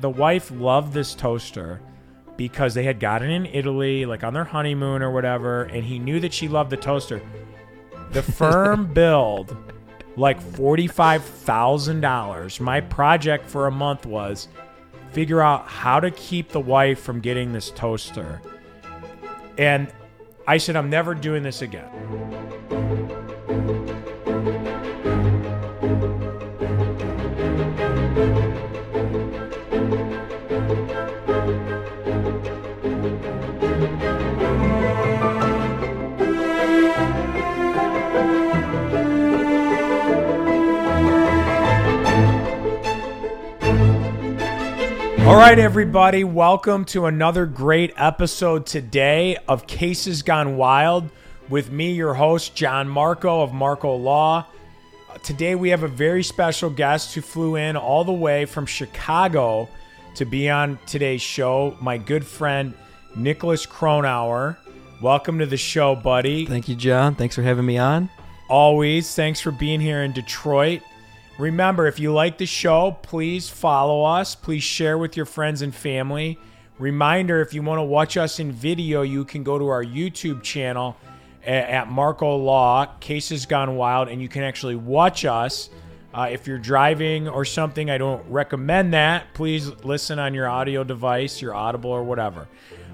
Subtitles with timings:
[0.00, 1.80] the wife loved this toaster
[2.36, 5.98] because they had gotten it in Italy, like on their honeymoon or whatever, and he
[5.98, 7.20] knew that she loved the toaster.
[8.12, 9.56] The firm billed
[10.16, 12.60] like forty-five thousand dollars.
[12.60, 14.48] My project for a month was
[15.12, 18.40] figure out how to keep the wife from getting this toaster.
[19.58, 19.92] And
[20.46, 21.88] I said, I'm never doing this again.
[45.30, 51.08] All right, everybody, welcome to another great episode today of Cases Gone Wild
[51.48, 54.44] with me, your host, John Marko of Marko Law.
[55.22, 59.68] Today, we have a very special guest who flew in all the way from Chicago
[60.16, 62.74] to be on today's show, my good friend,
[63.14, 64.58] Nicholas Cronauer.
[65.00, 66.44] Welcome to the show, buddy.
[66.44, 67.14] Thank you, John.
[67.14, 68.10] Thanks for having me on.
[68.48, 69.14] Always.
[69.14, 70.82] Thanks for being here in Detroit.
[71.40, 74.34] Remember, if you like the show, please follow us.
[74.34, 76.38] Please share with your friends and family.
[76.78, 80.42] Reminder if you want to watch us in video, you can go to our YouTube
[80.42, 80.98] channel
[81.42, 85.70] at Marko Law, Cases Gone Wild, and you can actually watch us.
[86.12, 89.32] Uh, if you're driving or something, I don't recommend that.
[89.32, 92.48] Please listen on your audio device, your Audible or whatever.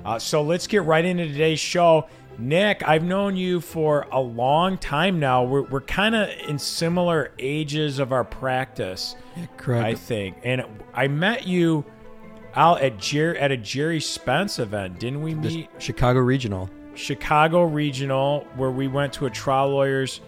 [0.05, 2.06] Uh, so let's get right into today's show.
[2.39, 5.42] Nick, I've known you for a long time now.
[5.45, 9.17] We're, we're kind of in similar ages of our practice,
[9.56, 9.84] Correct.
[9.84, 10.37] I think.
[10.45, 11.84] And I met you
[12.55, 15.69] out at Jer- at a Gerry Spence event, didn't we The meet?
[15.79, 16.69] Chicago Regional.
[16.95, 20.20] Chicago Regional, where we went to a trial lawyers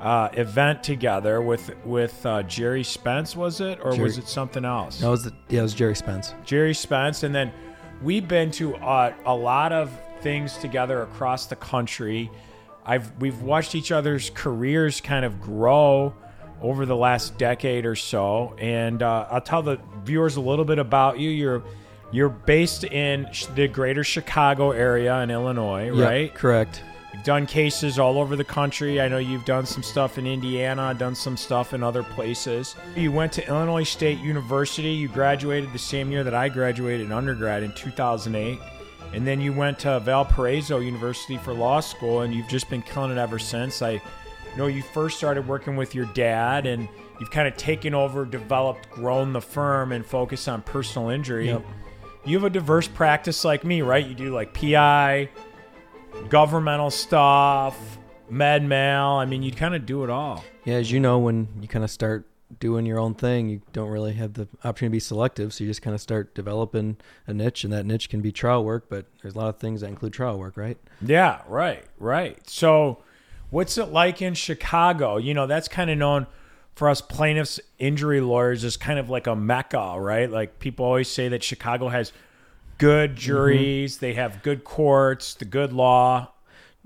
[0.00, 4.64] uh, event together with with uh, Gerry Spence, was it, or Jerry- was it something
[4.64, 5.00] else?
[5.00, 6.34] That was the, yeah, it was Gerry Spence.
[6.44, 7.52] Gerry Spence, and then
[8.02, 12.30] we've been to uh, a lot of things together across the country.
[12.84, 16.14] I've we've watched each other's careers kind of grow
[16.60, 20.78] over the last decade or so, and uh, I'll tell the viewers a little bit
[20.78, 21.30] about you.
[21.30, 21.62] You're
[22.10, 26.34] you're based in the greater Chicago area in Illinois, Yeah, right?
[26.34, 26.82] correct.
[27.18, 29.00] You've done cases all over the country.
[29.00, 32.76] I know you've done some stuff in Indiana, done some stuff in other places.
[32.94, 34.90] You went to Illinois State University.
[34.90, 38.60] You graduated the same year that I graduated in undergrad in 2008.
[39.12, 43.10] And then you went to Valparaiso University for law school, and you've just been killing
[43.10, 43.82] it ever since.
[43.82, 44.00] I
[44.56, 48.90] know you first started working with your dad, and you've kind of taken over, developed,
[48.92, 51.48] grown the firm, and focused on personal injury.
[51.48, 51.64] Yep.
[52.24, 54.06] You have a diverse practice like me, right?
[54.06, 55.30] You do like PI,
[56.28, 57.98] governmental stuff,
[58.28, 59.18] med mal.
[59.18, 60.44] I mean, you kind of do it all.
[60.64, 62.26] Yeah, as you know, when you kind of start
[62.60, 65.52] doing your own thing, you don't really have the opportunity to be selective.
[65.52, 66.96] So you just kind of start developing
[67.26, 69.80] a niche, and that niche can be trial work, but there's a lot of things
[69.80, 70.78] that include trial work, right?
[71.00, 72.38] Yeah, right, right.
[72.48, 72.98] So,
[73.50, 75.16] what's it like in Chicago?
[75.16, 76.26] You know, that's kind of known
[76.74, 80.30] for us plaintiffs injury lawyers as kind of like a mecca, right?
[80.30, 82.12] Like people always say that Chicago has
[82.78, 86.32] good juries, they have good courts, the good law.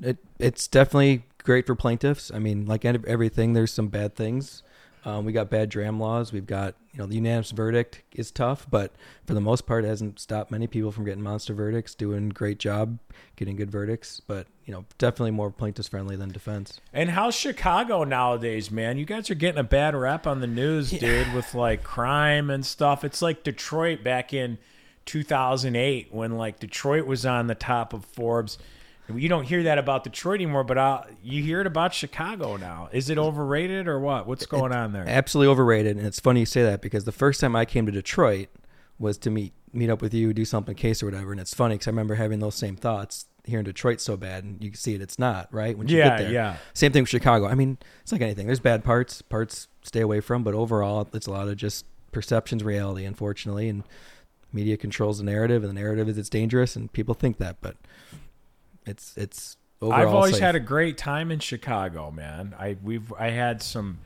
[0.03, 2.31] It it's definitely great for plaintiffs.
[2.33, 4.63] I mean, like everything, there's some bad things.
[5.05, 6.33] Um, we got bad dram laws.
[6.33, 8.93] We've got you know the unanimous verdict is tough, but
[9.27, 11.95] for the most part, it hasn't stopped many people from getting monster verdicts.
[11.95, 12.99] Doing great job
[13.35, 16.81] getting good verdicts, but you know definitely more plaintiffs friendly than defense.
[16.93, 18.97] And how's Chicago nowadays, man?
[18.97, 22.65] You guys are getting a bad rap on the news, dude, with like crime and
[22.65, 23.03] stuff.
[23.03, 24.59] It's like Detroit back in
[25.07, 28.59] 2008 when like Detroit was on the top of Forbes.
[29.13, 32.89] You don't hear that about Detroit anymore, but uh, you hear it about Chicago now.
[32.93, 34.27] Is it overrated or what?
[34.27, 35.05] What's going on there?
[35.07, 37.93] Absolutely overrated, and it's funny you say that because the first time I came to
[37.93, 38.49] Detroit
[38.99, 41.33] was to meet meet up with you, do something case or whatever.
[41.33, 43.27] And it's funny because I remember having those same thoughts.
[43.45, 45.03] Here in Detroit's so bad, and you can see it.
[45.03, 46.31] It's not right when you Yeah, get there.
[46.33, 46.57] yeah.
[46.75, 47.49] Same thing with Chicago.
[47.49, 48.47] I mean, it's like anything.
[48.47, 49.21] There's bad parts.
[49.21, 53.83] Parts stay away from, but overall, it's a lot of just perceptions, reality, unfortunately, and
[54.53, 57.77] media controls the narrative, and the narrative is it's dangerous, and people think that, but
[58.87, 60.01] it's it's overall.
[60.01, 60.43] I've always safe.
[60.43, 62.55] had a great time in Chicago, man.
[62.59, 63.99] I we've I had some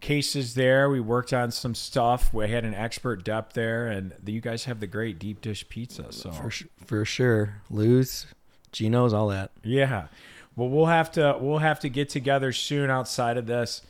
[0.00, 0.90] cases there.
[0.90, 2.32] We worked on some stuff.
[2.32, 6.12] We had an expert depth there, and you guys have the great deep dish pizza.
[6.12, 6.50] So for
[6.84, 7.62] for sure.
[7.70, 8.26] Lou's,
[8.72, 9.50] Gino's, all that.
[9.62, 10.08] yeah,
[10.56, 13.82] well we'll have to we'll have to get together soon outside of this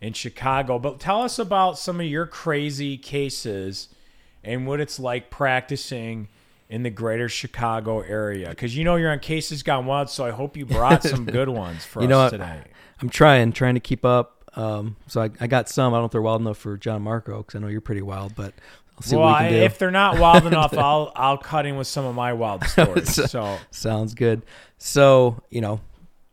[0.00, 0.78] in Chicago.
[0.78, 3.88] But tell us about some of your crazy cases
[4.48, 6.28] and what it's like practicing
[6.68, 8.48] in the greater Chicago area.
[8.50, 11.48] Because you know you're on Cases Gone Wild, so I hope you brought some good
[11.48, 12.30] ones for You us know what?
[12.30, 12.62] today.
[13.00, 14.42] I'm trying, trying to keep up.
[14.54, 15.92] Um, so I, I got some.
[15.92, 18.02] I don't know if they're wild enough for John Marko because I know you're pretty
[18.02, 18.54] wild, but
[19.02, 19.62] see well, what we can do.
[19.62, 23.30] if they're not wild enough, I'll I'll cut in with some of my wild stories.
[23.30, 24.42] So Sounds good.
[24.78, 25.80] So, you know,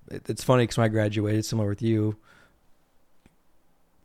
[0.09, 2.15] it, it's funny because when I graduated, similar with you,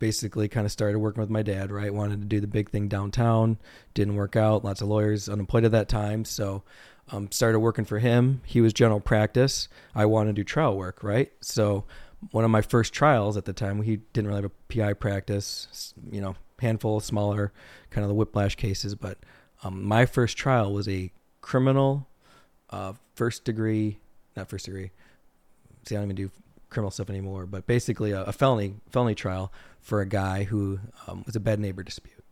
[0.00, 1.94] basically kind of started working with my dad, right?
[1.94, 3.58] Wanted to do the big thing downtown.
[3.94, 4.64] Didn't work out.
[4.64, 6.24] Lots of lawyers unemployed at that time.
[6.24, 6.64] So,
[7.12, 8.40] um, started working for him.
[8.44, 9.68] He was general practice.
[9.94, 11.30] I wanted to do trial work, right?
[11.40, 11.84] So,
[12.32, 15.94] one of my first trials at the time, he didn't really have a PI practice,
[16.10, 17.52] you know, handful of smaller
[17.90, 18.94] kind of the whiplash cases.
[18.94, 19.18] But
[19.62, 22.08] um, my first trial was a criminal
[22.70, 23.98] uh, first degree,
[24.36, 24.90] not first degree.
[25.84, 26.30] See, I don't even do
[26.70, 31.22] criminal stuff anymore, but basically a, a felony felony trial for a guy who um,
[31.26, 32.24] was a bad neighbor dispute.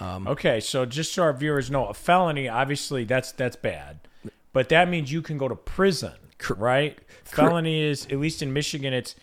[0.00, 4.00] Um, okay, so just so our viewers know, a felony obviously that's that's bad,
[4.52, 6.98] but that means you can go to prison, Cor- right?
[7.24, 9.14] Felony is at least in Michigan, it's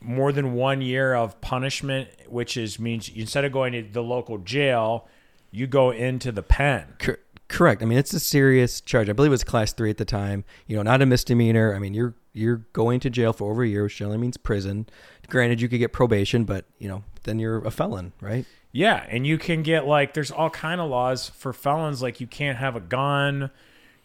[0.00, 4.38] more than one year of punishment, which is means instead of going to the local
[4.38, 5.08] jail,
[5.50, 6.94] you go into the pen.
[6.98, 7.82] Cor- correct.
[7.82, 9.08] I mean, it's a serious charge.
[9.08, 10.44] I believe it was class three at the time.
[10.66, 11.74] You know, not a misdemeanor.
[11.74, 14.86] I mean, you're you're going to jail for over a year, which generally means prison.
[15.28, 18.46] Granted, you could get probation, but you know, then you're a felon, right?
[18.72, 22.26] Yeah, and you can get like there's all kind of laws for felons like you
[22.26, 23.50] can't have a gun.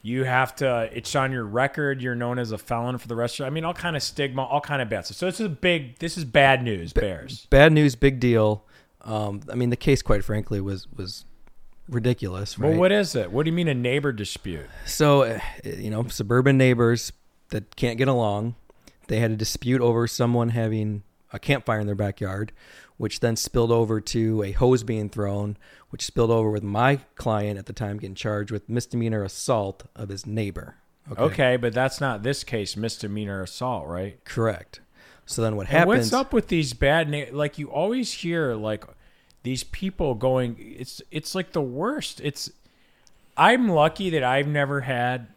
[0.01, 3.39] You have to it's on your record you're known as a felon for the rest
[3.39, 5.17] of I mean all kind of stigma, all kind of bad stuff.
[5.17, 7.47] So this is big this is bad news, Bears.
[7.49, 8.65] Bad news, big deal.
[9.01, 11.23] Um, I mean, the case, quite frankly, was was
[11.89, 12.71] ridiculous, right?
[12.71, 13.31] Well, what is it?
[13.31, 14.67] What do you mean a neighbor dispute?
[14.85, 17.11] So, uh, you know, suburban neighbors
[17.49, 18.55] that can't get along,
[19.07, 21.03] they had a dispute over someone having
[21.33, 22.51] a campfire in their backyard,
[22.97, 25.57] which then spilled over to a hose being thrown,
[25.89, 30.09] which spilled over with my client at the time getting charged with misdemeanor assault of
[30.09, 30.75] his neighbor.
[31.17, 34.23] Okay, but that's not this case misdemeanor assault, right?
[34.25, 34.81] Correct.
[35.25, 35.97] So then what And happens?
[35.97, 38.83] what's up with these bad na- like you always hear like
[39.43, 42.19] these people going it's it's like the worst.
[42.21, 42.49] It's
[43.37, 45.27] I'm lucky that I've never had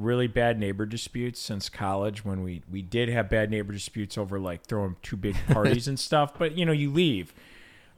[0.00, 4.40] really bad neighbor disputes since college when we we did have bad neighbor disputes over
[4.40, 7.32] like throwing too big parties and stuff, but you know, you leave.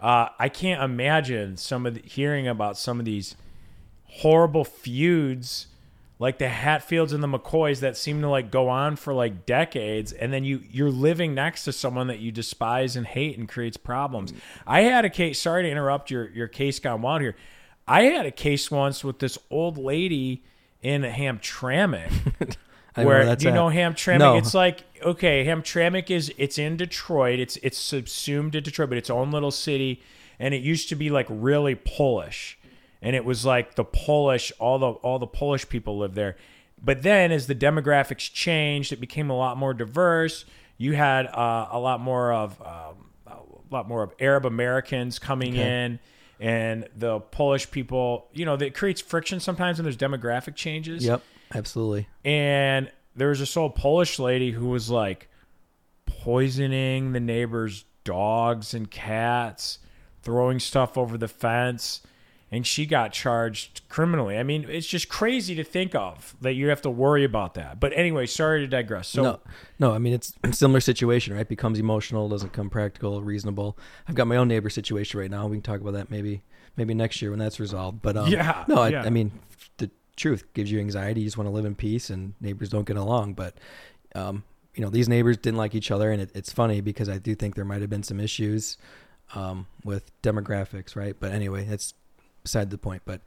[0.01, 3.37] Uh, I can't imagine some of the, hearing about some of these
[4.05, 5.69] horrible feuds
[6.19, 10.13] like the Hatfields and the McCoys that seem to like go on for like decades
[10.13, 13.77] and then you you're living next to someone that you despise and hate and creates
[13.77, 14.33] problems.
[14.67, 17.37] I had a case sorry to interrupt your your case gone wild here.
[17.89, 20.45] I had a case once with this old lady
[20.83, 22.11] in Hamtramck
[22.97, 23.55] I don't know where do you at.
[23.55, 24.19] know Hamtramck?
[24.19, 24.37] No.
[24.37, 27.39] It's like okay, Hamtramck is it's in Detroit.
[27.39, 30.03] It's it's subsumed to Detroit, but its own little city,
[30.39, 32.59] and it used to be like really Polish,
[33.01, 36.37] and it was like the Polish all the all the Polish people lived there.
[36.85, 40.45] But then as the demographics changed, it became a lot more diverse.
[40.79, 43.39] You had uh, a lot more of um, a
[43.71, 46.01] lot more of Arab Americans coming in.
[46.43, 51.23] And the Polish people, you know, that creates friction sometimes when there's demographic changes Yep,
[51.55, 52.09] absolutely.
[52.25, 55.29] and there was this old Polish lady who was like
[56.07, 59.79] poisoning the neighbors' dogs and cats,
[60.23, 62.03] throwing stuff over the fence,
[62.53, 64.37] and she got charged criminally.
[64.37, 67.81] I mean, it's just crazy to think of that you have to worry about that.
[67.81, 69.09] But anyway, sorry to digress.
[69.09, 69.41] So no,
[69.79, 69.93] no.
[69.93, 71.49] I mean, it's a similar situation, right?
[71.49, 73.79] Becomes emotional, doesn't come practical, reasonable.
[74.07, 75.47] I've got my own neighbor situation right now.
[75.47, 76.43] We can talk about that maybe,
[76.77, 78.03] maybe next year when that's resolved.
[78.03, 79.03] But um, Yeah, no, I, yeah.
[79.03, 79.33] I mean,
[79.79, 81.23] the truth gives you anxiety.
[81.23, 83.33] You just want to live in peace, and neighbors don't get along.
[83.33, 83.57] But,
[84.15, 87.17] um, you know, these neighbors didn't like each other, and it, it's funny because I
[87.17, 88.77] do think there might have been some issues
[89.35, 91.17] um, with demographics, right?
[91.19, 91.95] But anyway, that's
[92.43, 93.03] beside the point.
[93.05, 93.21] But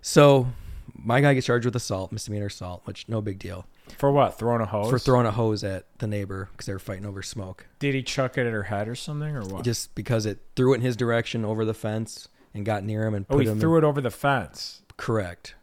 [0.00, 0.48] so
[0.94, 4.38] my guy gets charged with assault, misdemeanor assault, which no big deal for what?
[4.38, 4.90] Throwing a hose?
[4.90, 7.66] for throwing a hose at the neighbor because they were fighting over smoke.
[7.78, 9.64] Did he chuck it at her head or something, or what?
[9.64, 13.14] Just because it threw it in his direction over the fence and got near him
[13.14, 14.82] and oh, put he him threw in, it over the fence.
[14.96, 15.54] correct.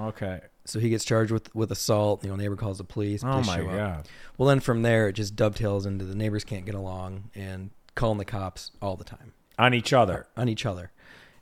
[0.00, 0.40] Okay.
[0.66, 2.24] So he gets charged with with assault.
[2.24, 3.22] You know, neighbor calls the police.
[3.22, 3.76] Oh police my show up.
[3.76, 4.08] god.
[4.38, 8.18] Well, then from there it just dovetails into the neighbors can't get along and calling
[8.18, 10.90] the cops all the time On each other on each other.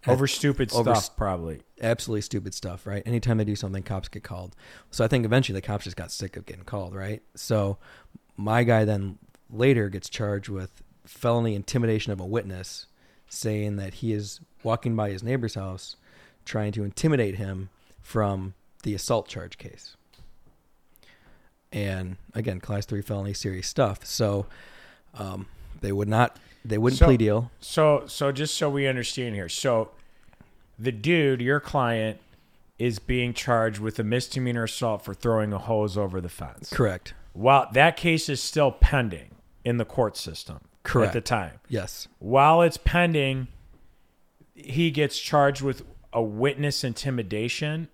[0.07, 1.63] Over stupid over stuff, probably.
[1.81, 3.03] absolutely stupid stuff, right?
[3.07, 4.57] Anytime they do something, cops get called.
[4.91, 7.23] So I think eventually the cops just got sick of getting called, right?
[7.35, 7.79] So
[8.37, 9.19] my guy then
[9.51, 12.87] later gets charged with felony intimidation of a witness,
[13.29, 15.97] saying that he is walking by his neighbor's house
[16.45, 19.97] trying to intimidate him from the assault charge case.
[21.73, 24.05] And again, class three felony, serious stuff.
[24.05, 24.47] So
[25.15, 25.47] um,
[25.81, 27.51] they would not, they wouldn't So- plea deal.
[27.61, 29.91] So, so just so we understand here, so
[30.79, 32.21] the dude, your client,
[32.79, 36.71] is being charged with a misdemeanor assault for throwing a hose over the fence.
[36.71, 37.15] Correct.
[37.33, 41.09] While that case is still pending in the court system Correct.
[41.09, 41.61] at the time.
[41.69, 42.09] Yes.
[42.19, 43.47] While it's pending,
[44.55, 47.89] he gets charged with a witness intimidation,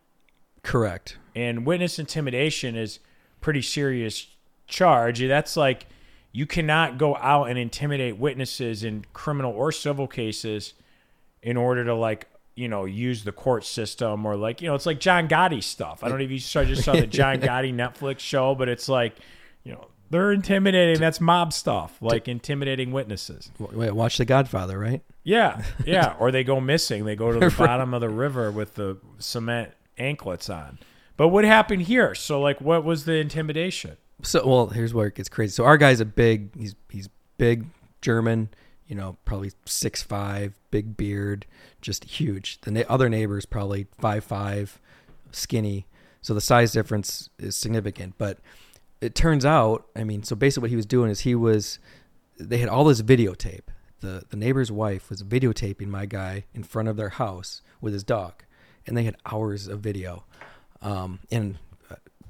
[0.63, 1.19] Correct.
[1.35, 2.99] and witness intimidation is
[3.41, 4.27] pretty serious
[4.67, 5.21] charge.
[5.21, 5.87] That's like
[6.33, 10.75] you cannot go out and intimidate witnesses in criminal or civil cases
[11.43, 14.87] in order to like you know use the court system or like you know it's
[14.87, 16.03] like John Gotti stuff.
[16.03, 18.89] I don't know if you saw just saw the John Gotti Netflix show, but it's
[18.89, 19.17] like
[19.65, 20.99] you know they're intimidating.
[20.99, 23.51] That's mob stuff, like intimidating witnesses.
[23.59, 25.03] Wait, watch The Godfather, right?
[25.23, 26.15] Yeah, yeah.
[26.19, 27.05] or they go missing.
[27.05, 30.79] They go to the bottom of the river with the cement anklets on.
[31.17, 32.15] But what happened here?
[32.15, 33.97] So like, what was the intimidation?
[34.23, 35.53] So, well, here's where it gets crazy.
[35.53, 36.57] So our guy's a big.
[36.57, 37.67] He's he's big
[38.01, 38.49] German.
[38.87, 41.45] You know, probably six five, big beard,
[41.83, 42.61] just huge.
[42.63, 44.81] The na- other neighbor's probably five five,
[45.31, 45.87] skinny.
[46.23, 48.15] So the size difference is significant.
[48.17, 48.39] But
[49.01, 51.79] it turns out, I mean, so basically what he was doing is he was,
[52.39, 53.69] they had all this videotape.
[54.01, 58.05] The the neighbor's wife was videotaping my guy in front of their house with his
[58.05, 58.43] dog,
[58.87, 60.25] and they had hours of video.
[60.81, 61.59] Um, and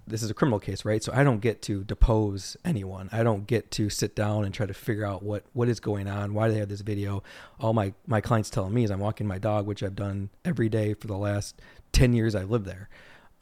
[0.08, 1.02] this is a criminal case, right?
[1.02, 3.08] So I don't get to depose anyone.
[3.12, 6.08] I don't get to sit down and try to figure out what what is going
[6.08, 6.34] on.
[6.34, 7.22] Why they have this video?
[7.60, 10.68] All my my clients telling me is I'm walking my dog, which I've done every
[10.68, 11.60] day for the last
[11.92, 12.88] ten years I've lived there.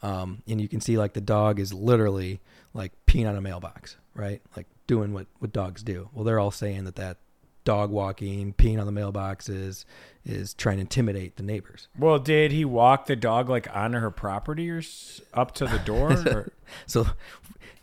[0.01, 2.39] Um, and you can see like the dog is literally
[2.73, 4.41] like peeing on a mailbox, right?
[4.55, 6.09] Like doing what what dogs do.
[6.13, 7.17] Well, they're all saying that that
[7.67, 9.83] dog walking, peeing on the mailboxes,
[10.23, 11.89] is trying to intimidate the neighbors.
[11.99, 14.81] Well, did he walk the dog like onto her property or
[15.33, 16.11] up to the door?
[16.27, 16.51] Or?
[16.85, 17.07] So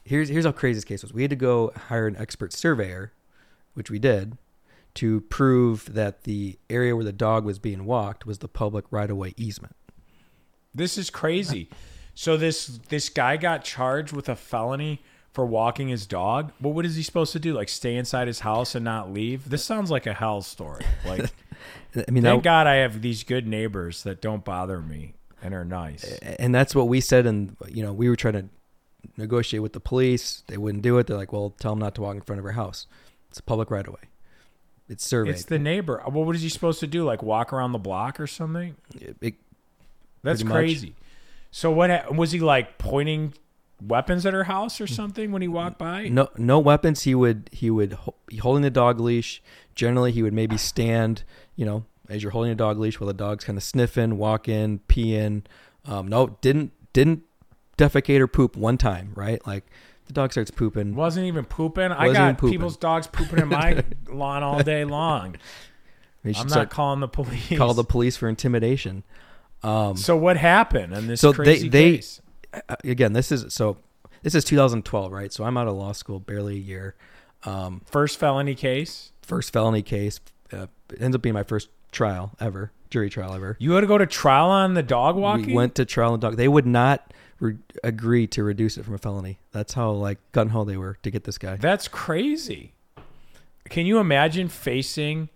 [0.03, 1.13] here's here's how crazy this case was.
[1.13, 3.13] We had to go hire an expert surveyor,
[3.75, 4.39] which we did,
[4.95, 9.11] to prove that the area where the dog was being walked was the public right
[9.11, 9.77] of way easement.
[10.75, 11.69] This is crazy.
[12.15, 15.03] So this this guy got charged with a felony
[15.35, 16.53] for walking his dog.
[16.61, 17.53] But what is he supposed to do?
[17.53, 19.51] Like stay inside his house and not leave?
[19.51, 20.85] This sounds like a hell story.
[21.05, 21.31] Like
[21.97, 25.53] I mean, thank that, God I have these good neighbors that don't bother me and
[25.53, 26.05] are nice.
[26.23, 27.27] and that's what we said.
[27.27, 28.45] And you know, we were trying to
[29.17, 30.43] negotiate with the police.
[30.47, 31.07] They wouldn't do it.
[31.09, 32.87] They're like, "Well, tell them not to walk in front of our house.
[33.29, 34.01] It's a public right of way.
[34.89, 35.35] It's surveyed.
[35.35, 36.01] It's the neighbor.
[36.01, 37.05] Uh, well, what is he supposed to do?
[37.05, 38.77] Like walk around the block or something?
[39.01, 39.35] It- it-
[40.23, 40.55] That's Pretty much.
[40.55, 40.95] crazy.
[41.51, 43.35] So what was he like pointing
[43.81, 46.09] weapons at her house or something when he walked by?
[46.09, 49.43] no no weapons he would he would be holding the dog leash
[49.75, 51.25] generally he would maybe stand
[51.57, 54.81] you know as you're holding a dog leash while the dog's kind of sniffing walking
[54.89, 55.43] peeing
[55.87, 57.23] um, no didn't didn't
[57.77, 59.65] defecate or poop one time right like
[60.07, 61.91] the dog starts pooping Wasn't even pooping.
[61.91, 62.53] I Wasn't got pooping.
[62.53, 65.37] people's dogs pooping in my lawn all day long.
[66.27, 67.57] I'm not calling the police.
[67.57, 69.03] call the police for intimidation
[69.63, 72.21] um, So what happened in this So they- crazy they- case?
[72.85, 73.77] Again this is so
[74.23, 76.95] this is 2012 right so i'm out of law school barely a year
[77.45, 79.13] um, First felony case.
[79.23, 80.21] first felony case
[80.53, 83.87] uh, it ends up being my first trial ever jury trial ever You had to
[83.87, 85.47] go to trial on the dog walking.
[85.47, 86.37] We went to trial and dog.
[86.37, 89.41] They would not re- agree to reduce it from a felony.
[89.51, 91.57] That's how like gun ho they were to get this guy.
[91.57, 92.73] That's crazy.
[93.69, 95.29] Can you imagine facing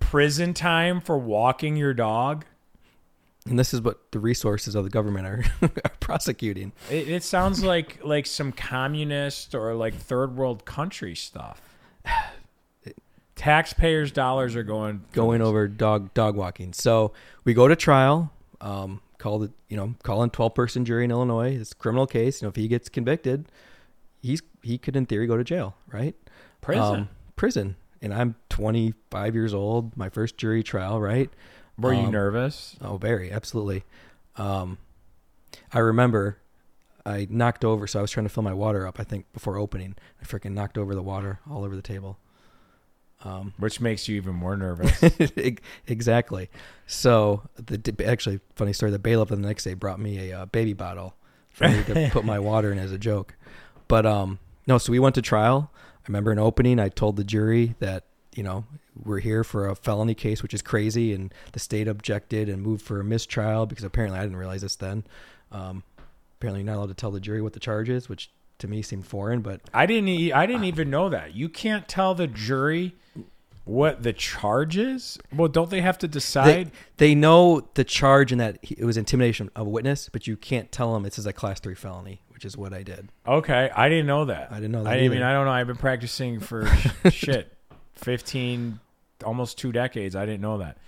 [0.00, 2.44] prison time for walking your dog?
[3.48, 6.72] And this is what the resources of the government are, are prosecuting.
[6.90, 11.62] It, it sounds like like some communist or like third world country stuff.
[13.34, 16.72] Taxpayers' dollars are going Going over dog dog walking.
[16.74, 17.12] So
[17.44, 18.30] we go to trial.
[18.60, 21.56] Um, call it you know call in twelve person jury in Illinois.
[21.56, 22.42] It's a criminal case.
[22.42, 23.46] You know if he gets convicted,
[24.20, 26.14] he's he could in theory go to jail, right?
[26.60, 26.82] prison.
[26.82, 27.76] Um, prison.
[28.02, 29.96] And I'm 25 years old.
[29.96, 31.30] My first jury trial, right?
[31.80, 32.76] Were you um, nervous?
[32.80, 33.84] Oh, very, absolutely.
[34.36, 34.78] Um,
[35.72, 36.38] I remember
[37.04, 39.56] I knocked over, so I was trying to fill my water up, I think, before
[39.56, 39.96] opening.
[40.20, 42.18] I freaking knocked over the water all over the table.
[43.22, 45.02] Um, Which makes you even more nervous.
[45.86, 46.48] exactly.
[46.86, 50.72] So, the actually, funny story the bailiff the next day brought me a uh, baby
[50.72, 51.14] bottle
[51.50, 53.34] for me to put my water in as a joke.
[53.88, 55.70] But, um, no, so we went to trial.
[55.74, 58.64] I remember in opening, I told the jury that, you know,
[59.02, 61.12] we're here for a felony case, which is crazy.
[61.12, 64.76] And the state objected and moved for a mistrial because apparently I didn't realize this
[64.76, 65.04] then.
[65.52, 65.82] Um,
[66.38, 68.82] apparently, you're not allowed to tell the jury what the charge is, which to me
[68.82, 69.40] seemed foreign.
[69.40, 70.08] But I didn't.
[70.08, 71.34] E- I didn't even know that.
[71.34, 72.94] You can't tell the jury
[73.64, 75.18] what the charge is.
[75.34, 76.70] Well, don't they have to decide?
[76.96, 80.70] they know the charge and that it was intimidation of a witness, but you can't
[80.72, 83.10] tell them this is a class three felony, which is what I did.
[83.26, 84.50] okay, I didn't know that.
[84.50, 85.22] I didn't know that I, I mean.
[85.22, 85.52] I don't know.
[85.52, 86.66] I've been practicing for
[87.10, 87.52] shit,
[88.00, 88.80] fifteen,
[89.24, 90.16] almost two decades.
[90.16, 90.78] I didn't know that.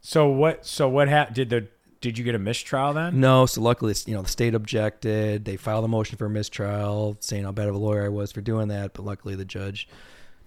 [0.00, 0.66] So what?
[0.66, 1.36] So what happened?
[1.36, 1.68] Did the
[2.00, 3.20] did you get a mistrial then?
[3.20, 5.44] No, so luckily, you know, the state objected.
[5.44, 8.32] They filed a motion for a mistrial, saying how bad of a lawyer I was
[8.32, 8.94] for doing that.
[8.94, 9.86] But luckily, the judge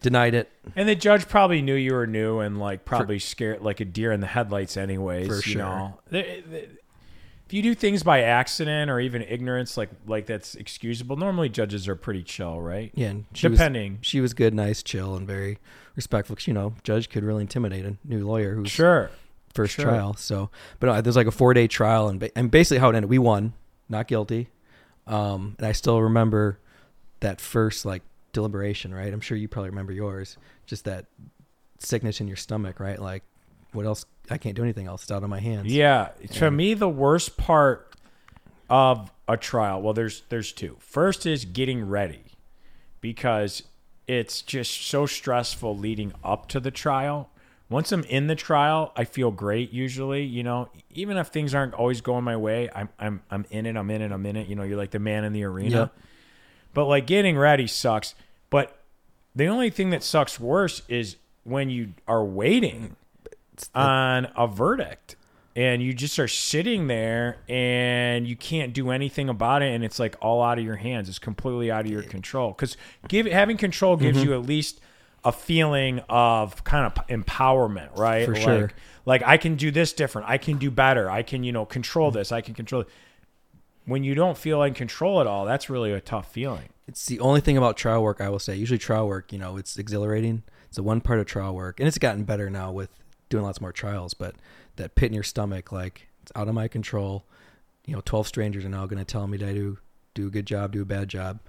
[0.04, 0.52] Denied it.
[0.76, 4.12] And the judge probably knew you were new and like probably scared like a deer
[4.12, 5.28] in the headlights, anyways.
[5.28, 6.68] For you know, if
[7.52, 11.16] you do things by accident or even ignorance, like like that's excusable.
[11.16, 12.92] Normally, judges are pretty chill, right?
[12.94, 14.00] Yeah, she Depending.
[14.00, 15.58] Was, she was good, nice, chill, and very
[15.96, 16.36] respectful.
[16.36, 19.10] 'cause, you know, judge could really intimidate a new lawyer who's Sure.
[19.54, 19.86] first sure.
[19.86, 20.16] trial.
[20.16, 22.96] So, but uh, there's like a four day trial, and ba- and basically how it
[22.96, 23.54] ended, we won,
[23.90, 24.50] not guilty.
[25.08, 26.60] Um, and I still remember
[27.20, 29.14] that first like deliberation, right?
[29.14, 30.38] I'm sure you probably remember yours.
[30.66, 31.06] Just that
[31.80, 33.00] sickness in your stomach, right?
[33.00, 33.24] Like,
[33.74, 34.06] what else?
[34.30, 35.04] I can't do anything else.
[35.04, 35.74] It's out of my hands.
[35.74, 36.10] Yeah.
[36.36, 37.94] To me, the worst part
[38.70, 40.78] of a trial, well, there's there's two.
[40.80, 42.24] First is getting ready,
[43.02, 43.64] because
[44.08, 47.30] it's just so stressful leading up to the trial.
[47.70, 49.72] Once I'm in the trial, I feel great.
[49.72, 53.66] Usually, you know, even if things aren't always going my way, I'm I'm I'm in
[53.66, 53.76] it.
[53.76, 54.12] I'm in it.
[54.12, 54.48] I'm in it.
[54.48, 55.70] You know, you're like the man in the arena.
[55.70, 55.98] Yep.
[56.74, 58.16] But like getting ready sucks.
[58.50, 58.78] But
[59.36, 62.96] the only thing that sucks worse is when you are waiting
[63.74, 65.16] on a verdict
[65.56, 70.00] and you just are sitting there and you can't do anything about it and it's
[70.00, 72.76] like all out of your hands it's completely out of your control because
[73.08, 74.30] give having control gives Mm-hmm.
[74.30, 74.80] you at least
[75.24, 78.72] a feeling of kind of empowerment right For like, sure.
[79.06, 82.10] like i can do this different i can do better i can you know control
[82.10, 82.18] Mm-hmm.
[82.18, 82.88] this i can control it.
[83.86, 87.20] when you don't feel in control at all that's really a tough feeling It's the
[87.20, 88.56] only thing about trial work I will say.
[88.58, 90.44] Usually trial work, you know, it's exhilarating.
[90.68, 92.90] It's the one part of trial work, and it's gotten better now with
[93.30, 94.14] doing lots more trials.
[94.14, 94.36] But
[94.76, 97.26] that pit in your stomach, like it's out of my control.
[97.86, 99.78] You know, twelve strangers are now going to tell me that I do
[100.14, 101.40] do a good job, do a bad job.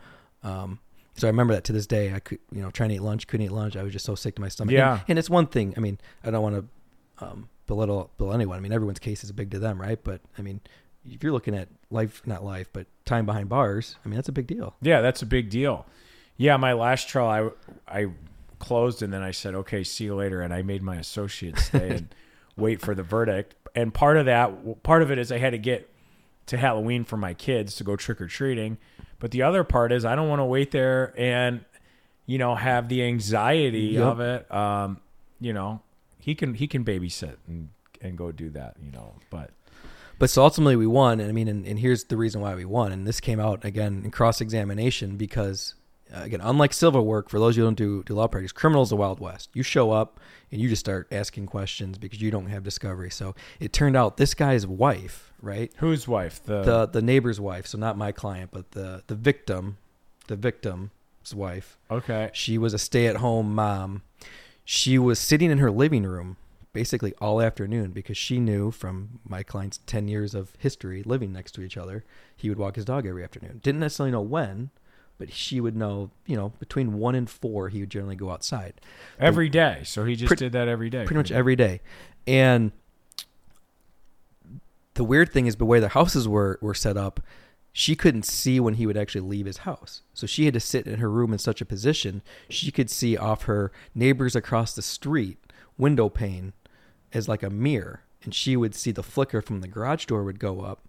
[0.43, 0.81] Um,
[1.17, 2.13] so I remember that to this day.
[2.13, 3.77] I could, you know, trying to eat lunch, couldn't eat lunch.
[3.77, 4.73] I was just so sick to my stomach.
[4.73, 4.95] Yeah.
[4.95, 5.75] and, and it's one thing.
[5.77, 8.57] I mean, I don't want to um, belittle belittle anyone.
[8.59, 10.03] I mean, everyone's case is big to them, right?
[10.03, 10.61] But I mean,
[11.09, 14.33] if you're looking at life, not life, but time behind bars, I mean, that's a
[14.33, 14.75] big deal.
[14.81, 15.87] Yeah, that's a big deal.
[16.37, 17.53] Yeah, my last trial,
[17.87, 18.07] I I
[18.59, 21.91] closed and then I said, "Okay, see you later," and I made my associates stay
[21.97, 22.15] and
[22.57, 23.55] wait for the verdict.
[23.75, 25.91] And part of that, part of it is I had to get
[26.47, 28.79] to Halloween for my kids to go trick or treating,
[29.19, 31.65] but the other part is I don't want to wait there and
[32.27, 34.05] you know have the anxiety Yep.
[34.07, 34.55] of it.
[34.55, 35.01] Um,
[35.41, 35.81] you know,
[36.19, 38.77] he can he can babysit and and go do that.
[38.83, 39.51] You know, but
[40.19, 42.65] But so ultimately we won, and I mean, and, and here's the reason why we
[42.65, 42.93] won.
[42.93, 45.75] And this came out again in cross examination because,
[46.15, 48.97] Uh, again, unlike civil work, for those who don't do, do law practice, criminals the
[48.97, 49.51] Wild West.
[49.55, 50.21] You show up
[50.53, 53.11] and you just start asking questions because you don't have discovery.
[53.11, 56.43] So it turned out this guy's wife, right, whose wife?
[56.45, 59.79] The, the the neighbor's wife, so not my client, but the the victim,
[60.29, 60.91] the victim's
[61.35, 61.79] wife.
[61.91, 62.31] okay.
[62.33, 64.03] She was a stay at home mom.
[64.65, 66.37] She was sitting in her living room
[66.75, 71.53] basically all afternoon because she knew from my client's 10 years of history living next
[71.53, 72.05] to each other,
[72.37, 73.61] he would walk his dog every afternoon.
[73.63, 74.71] Didn't necessarily know when,
[75.19, 78.81] but she would know, you know, between 1 and 4 he would generally go outside.
[79.19, 81.05] Every day, so he just did that every day.
[81.05, 81.81] Pretty much every day.
[82.27, 82.73] And
[84.95, 87.21] the weird thing is the way the houses were were set up,
[87.73, 90.03] she couldn't see when he would actually leave his house.
[90.15, 93.17] So she had to sit in her room in such a position she could see
[93.17, 95.39] off her neighbors across the street
[95.77, 96.53] window pane
[97.13, 100.39] as like a mirror and she would see the flicker from the garage door would
[100.39, 100.81] go up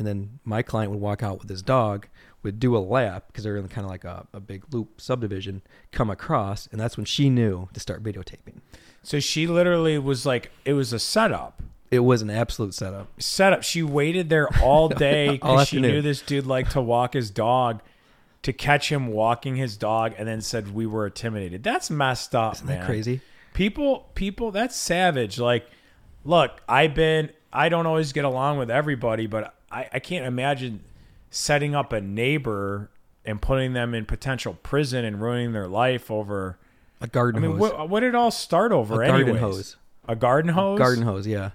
[0.00, 2.08] and then my client would walk out with his dog
[2.42, 5.60] would do a lap because they're in kind of like a, a big loop subdivision
[5.92, 8.60] come across and that's when she knew to start videotaping
[9.02, 11.62] So she literally was like, it was a setup.
[11.90, 13.62] it was an absolute setup Setup.
[13.62, 17.82] She waited there all day because she knew this dude liked to walk his dog
[18.42, 21.62] to catch him walking his dog and then said we were intimidated.
[21.62, 22.78] That's messed up, isn't man.
[22.78, 23.20] that crazy
[23.52, 25.38] People, people, that's savage.
[25.38, 25.66] Like,
[26.24, 30.80] look, I've been, I don't always get along with everybody, but I, I can't imagine
[31.30, 32.90] setting up a neighbor
[33.24, 36.58] and putting them in potential prison and ruining their life over.
[37.00, 37.48] a garden hose.
[37.48, 39.02] I mean, hose what, what did it all start over?
[39.02, 39.76] a garden hose
[40.08, 40.78] A garden hose.
[40.78, 41.50] garden hose yeah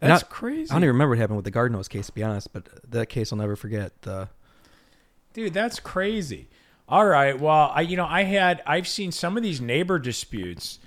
[0.00, 0.70] That's Not- crazy.
[0.70, 2.68] I don't even remember what happened with the garden hose case, to be honest, but
[2.90, 4.00] that case I'll never forget.
[4.02, 4.28] The
[5.32, 6.48] Dude, that's crazy.
[6.88, 7.38] All right.
[7.40, 10.78] Well, I you know, I had I've seen some of these neighbor disputes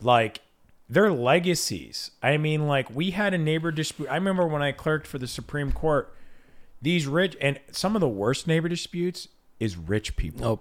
[0.00, 0.40] like
[0.92, 2.10] they're legacies.
[2.22, 4.08] I mean, like we had a neighbor dispute.
[4.10, 6.14] I remember when I clerked for the Supreme Court,
[6.82, 9.28] these rich and some of the worst neighbor disputes
[9.58, 10.44] is rich people.
[10.44, 10.60] oh,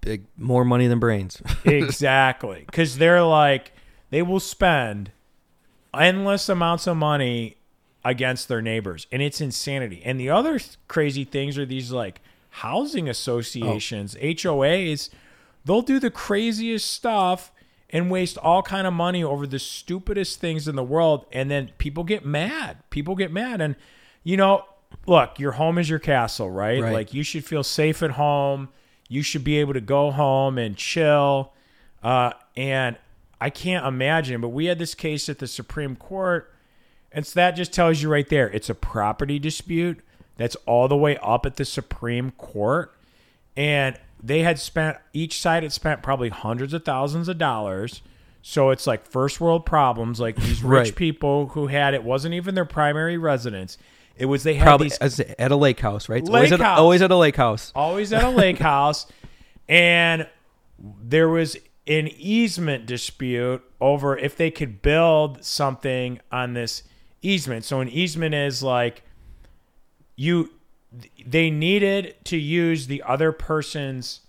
[0.00, 1.42] big more money than brains.
[1.64, 2.66] exactly.
[2.70, 3.72] Cuz they're like
[4.10, 5.10] they will spend
[5.92, 7.56] endless amounts of money
[8.04, 10.02] against their neighbors and it's insanity.
[10.04, 14.24] And the other th- crazy things are these like housing associations, oh.
[14.24, 15.10] HOAs,
[15.64, 17.50] they'll do the craziest stuff
[17.90, 21.70] and waste all kind of money over the stupidest things in the world and then
[21.78, 22.78] people get mad.
[22.90, 23.76] People get mad and
[24.22, 24.64] you know,
[25.06, 26.82] look, your home is your castle, right?
[26.82, 26.92] Right.
[26.92, 28.70] Like you should feel safe at home.
[29.08, 31.52] You should be able to go home and chill.
[32.02, 32.96] Uh, and
[33.40, 36.50] I can't imagine, but we had this case at the Supreme Court.
[37.12, 40.00] And so that just tells you right there it's a property dispute
[40.36, 42.94] that's all the way up at the Supreme Court.
[43.56, 48.00] And they had spent, each side had spent probably hundreds of thousands of dollars.
[48.40, 50.96] So it's like first world problems, like these rich Right.
[50.96, 53.76] people who had it wasn't even their primary residence.
[54.16, 56.22] It was they had Probably these as, at a lake house, right?
[56.22, 56.78] Lake always, at, house.
[56.78, 57.72] always at a lake house.
[57.74, 59.06] always at a lake house,
[59.68, 60.26] and
[60.78, 61.56] there was
[61.86, 66.82] an easement dispute over if they could build something on this
[67.22, 67.64] easement.
[67.64, 69.02] So an easement is like
[70.16, 70.50] you
[71.26, 74.20] they needed to use the other person's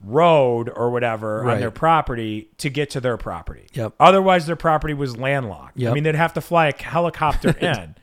[0.00, 3.66] road or whatever on their property to get to their property.
[3.72, 3.94] Yep.
[3.98, 5.82] Otherwise their property was landlocked.
[5.82, 7.94] I mean they'd have to fly a helicopter in.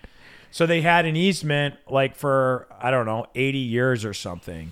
[0.52, 4.72] So they had an easement like for I don't know, 80 years or something.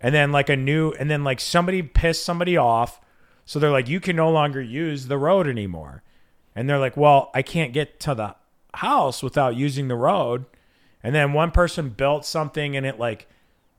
[0.00, 3.00] And then like a new and then like somebody pissed somebody off.
[3.46, 6.02] So they're like you can no longer use the road anymore.
[6.56, 8.36] And they're like, "Well, I can't get to the
[8.74, 10.44] house without using the road."
[11.04, 13.28] And then one person built something and it like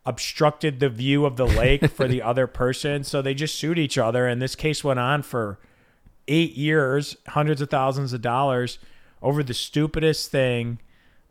[0.06, 3.04] obstructed the view of the lake for the other person.
[3.04, 4.28] So they just sued each other.
[4.28, 5.60] And this case went on for
[6.28, 8.78] eight years, hundreds of thousands of dollars
[9.24, 10.80] over the stupidest thing.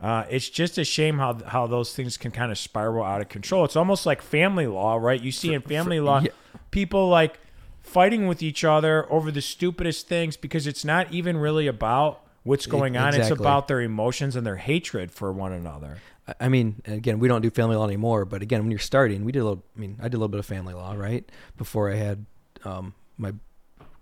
[0.02, 3.28] Uh, it's just a shame how how those things can kind of spiral out of
[3.28, 3.64] control.
[3.64, 5.20] It's almost like family law, right?
[5.20, 6.32] You see in family law, yeah.
[6.72, 7.38] people like
[7.80, 12.66] fighting with each other over the stupidest things because it's not even really about what's
[12.66, 13.08] going on.
[13.20, 15.98] It's about their emotions and their hatred for one another.
[16.40, 19.32] I- mean, again, we don't do family law anymore, but again, when you're starting, we
[19.32, 19.62] did a little.
[19.76, 21.28] I mean, I did a little bit of family law, right?
[21.58, 22.24] Before I had
[22.64, 23.34] um, my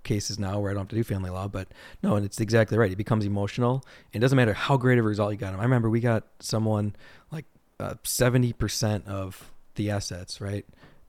[0.04, 1.68] cases now where I don't have to do family law, but
[2.02, 2.90] no, and it's exactly right.
[2.92, 3.84] It becomes emotional.
[4.12, 5.54] It doesn't matter how great of a result you got.
[5.54, 6.94] I remember we got someone
[7.32, 7.44] like
[7.80, 10.64] uh, seventy percent of the assets, right?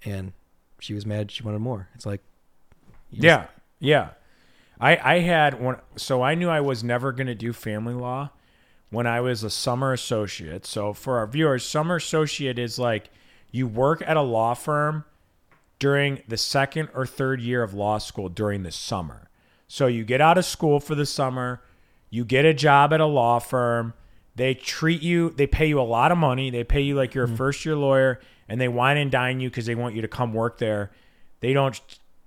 [0.05, 0.33] And
[0.79, 1.29] she was mad.
[1.31, 1.89] She wanted more.
[1.95, 2.21] It's like,
[3.11, 3.45] just- Yeah,
[3.79, 4.09] yeah.
[4.83, 8.31] I I had one, so I knew I was never going to do family law
[8.89, 10.65] when I was a summer associate.
[10.65, 13.09] So for our viewers, summer associate is like
[13.49, 15.05] you work at a law firm
[15.79, 19.29] during the second or third year of law school during the summer.
[19.69, 21.61] So you get out of school for the summer,
[22.09, 23.93] you get a job at a law firm.
[24.35, 26.49] They treat you, they pay you a lot of money.
[26.49, 27.37] They pay you like you're a mm-hmm.
[27.37, 28.19] first year lawyer
[28.49, 30.91] and they wine and dine you because they want you to come work there.
[31.39, 31.79] They don't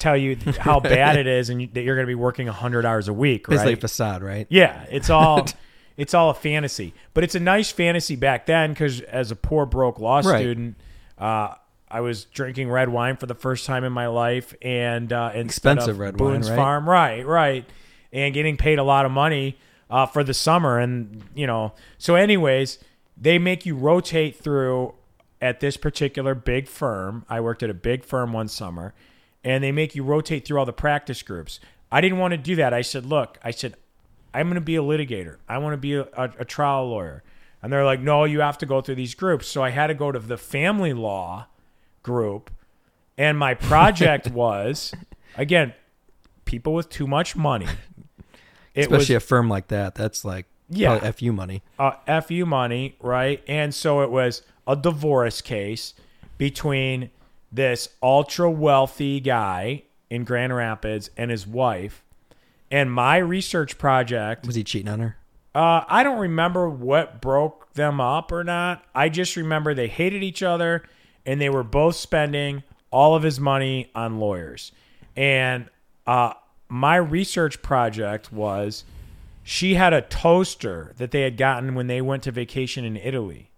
[0.06, 2.86] tell you how bad it is and you, that you're going to be working 100
[2.86, 3.76] hours a week, right?
[3.76, 4.46] a facade, right?
[4.48, 5.46] Yeah, it's all
[5.96, 9.66] it's all a fantasy, but it's a nice fantasy back then because as a poor
[9.66, 10.38] broke law Right.
[10.40, 10.76] student,
[11.18, 11.54] uh,
[11.88, 15.98] I was drinking red wine for the first time in my life, and uh, Expensive
[15.98, 16.56] red wine, Boone's right?
[16.56, 17.64] Farm, right, right,
[18.12, 19.56] and getting paid a lot of money
[19.88, 22.78] uh, for the summer, and you know, so anyways,
[23.16, 24.94] they make you rotate through
[25.40, 27.24] at this particular big firm.
[27.28, 28.92] I worked at a big firm one summer,
[29.46, 31.60] and they make you rotate through all the practice groups.
[31.90, 32.74] I didn't want to do that.
[32.74, 33.76] I said, look, I said,
[34.34, 35.36] I'm going to be a litigator.
[35.48, 37.22] I want to be a, a, a trial lawyer.
[37.62, 39.46] And they're like, no, you have to go through these groups.
[39.46, 41.46] So I had to go to the family law
[42.02, 42.50] group.
[43.16, 44.92] And my project was,
[45.36, 45.74] again,
[46.44, 47.66] people with too much money.
[48.74, 49.94] It Especially was a firm like that.
[49.94, 51.10] That's like Yeah.
[51.12, 51.62] fu money.
[51.78, 53.42] uh, FU money, right?
[53.48, 55.94] And so it was a divorce case
[56.36, 57.10] between
[57.56, 62.04] this ultra wealthy guy in Grand Rapids and his wife.
[62.70, 65.16] And my research project, Was he cheating on her?
[65.54, 68.84] uh, I don't remember what broke them up or not.
[68.94, 70.82] I just remember they hated each other
[71.24, 74.72] and they were both spending all of his money on lawyers.
[75.16, 75.66] And
[76.06, 76.34] uh,
[76.68, 78.84] my research project was
[79.42, 83.50] she had a toaster that they had gotten when they went to vacation in Italy.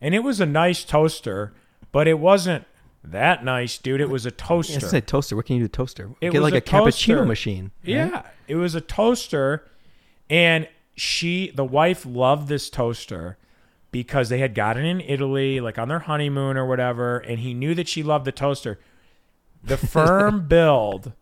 [0.00, 1.52] And it was a nice toaster,
[1.92, 2.66] but it wasn't
[3.12, 4.00] that nice, dude.
[4.00, 4.76] It was a toaster.
[4.76, 5.36] It's a toaster.
[5.36, 6.10] What can you do toaster?
[6.20, 7.70] It Get was like a a, cappuccino machine.
[7.82, 7.88] right?
[7.88, 9.66] Yeah, it was a toaster,
[10.28, 13.38] and she, the wife, loved this toaster
[13.90, 17.54] because they had gotten it in Italy, like on their honeymoon or whatever, and he
[17.54, 18.78] knew that she loved the toaster.
[19.62, 21.12] The firm billed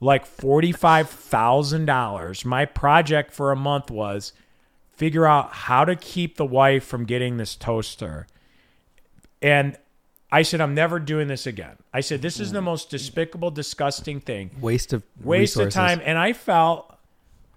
[0.00, 2.44] like forty five thousand dollars.
[2.44, 4.32] My project for a month was
[4.94, 8.26] figure out how to keep the wife from getting this toaster,
[9.42, 9.76] and.
[10.30, 11.76] I said, I'm never doing this again.
[11.92, 14.50] I said, this is the most despicable, disgusting thing.
[14.60, 15.66] Waste of waste resources.
[15.68, 16.02] of time.
[16.04, 16.94] And i felt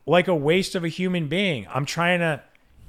[0.06, 1.68] like a waste of a human being.
[1.70, 2.42] I'm trying to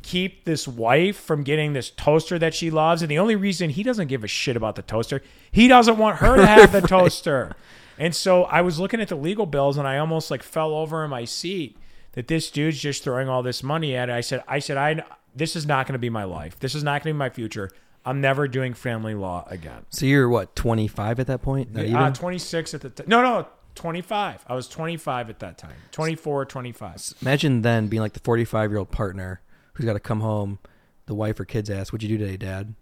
[0.02, 3.02] keep this wife from getting this toaster that she loves.
[3.02, 6.18] And the only reason he doesn't give a shit about the toaster he doesn't want
[6.18, 7.54] her to have the toaster.
[7.98, 11.04] And so i was looking at the legal bills and i almost like fell over
[11.04, 11.76] in my seat
[12.12, 14.12] that this dude's just throwing all this money at it.
[14.12, 15.02] I said i said i
[15.34, 16.58] this is not going to be my life.
[16.58, 17.70] This is not going to be my future
[18.04, 21.72] i'm never doing family law again So you're what, 25 at that point?
[21.72, 21.96] Not even?
[21.96, 24.44] uh, 26 at the t- no no 25.
[24.48, 25.72] I was 25 at that time.
[25.92, 27.14] 24, 25.
[27.22, 29.40] Imagine then being like the 45 year old partner
[29.72, 30.58] who's got to come home.
[31.06, 32.74] The wife or kids ask, "What'd you do today, Dad?"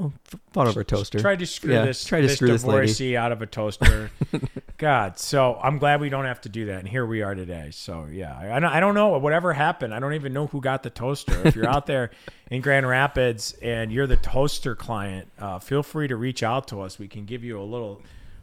[0.00, 1.18] Oh, f- fought over a toaster.
[1.18, 2.82] Tried to screw Yeah, this, tried to this screw this lady.
[2.86, 4.10] divorcee out of a toaster.
[4.78, 7.70] God, so I'm glad we don't have to do that, and here we are today.
[7.72, 9.92] So yeah, I, I don't, know whatever happened.
[9.92, 11.46] I don't even know who got the toaster.
[11.46, 12.10] If you're out there
[12.50, 16.80] in Grand Rapids and you're the toaster client, uh, feel free to reach out to
[16.80, 16.98] us.
[16.98, 18.00] We can give you a little.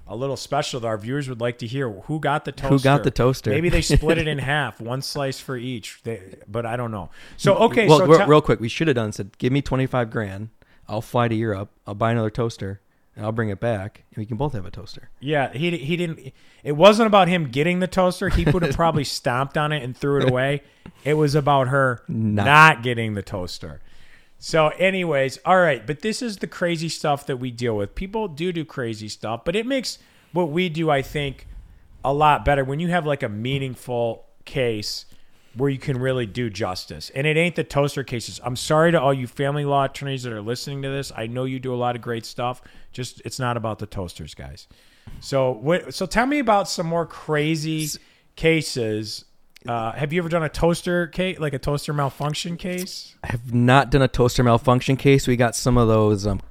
[0.07, 2.67] A little special that our viewers would like to hear who got the toaster.
[2.75, 3.49] Who got the toaster?
[3.49, 5.99] Maybe they split it in half, one slice for each.
[6.03, 7.09] They, but I don't know.
[7.37, 9.63] So okay, well, so real, tell- real quick, we should have done said, "Give me
[9.63, 10.49] 25 grand.
[10.87, 11.69] I'll fly to Europe.
[11.87, 12.81] I'll buy another toaster,
[13.15, 15.97] and I'll bring it back, and we can both have a toaster." Yeah, he he
[15.97, 16.33] didn't.
[16.63, 18.29] It wasn't about him getting the toaster.
[18.29, 20.61] He would have probably stomped on it and threw it away.
[21.03, 23.81] It was about her Not- not, getting the toaster.
[24.37, 25.85] So, anyways, all right.
[25.85, 27.95] But this is the crazy stuff that we deal with.
[27.95, 29.97] People do do crazy stuff, but it makes
[30.33, 31.47] what we do, I think,
[32.03, 35.05] a lot better when you have like a meaningful case
[35.55, 37.09] where you can really do justice.
[37.15, 38.39] And it ain't the toaster cases.
[38.43, 41.11] I'm sorry to all you family law attorneys that are listening to this.
[41.15, 42.61] I know you do a lot of great stuff.
[42.91, 44.67] Just it's not about the toasters, guys.
[45.19, 47.87] So what so tell me about some more crazy
[48.35, 49.25] cases.
[49.67, 53.15] Uh, have you ever done a toaster case, like a toaster malfunction case?
[53.23, 55.27] I have not done a toaster malfunction case.
[55.27, 56.41] We got some of those um,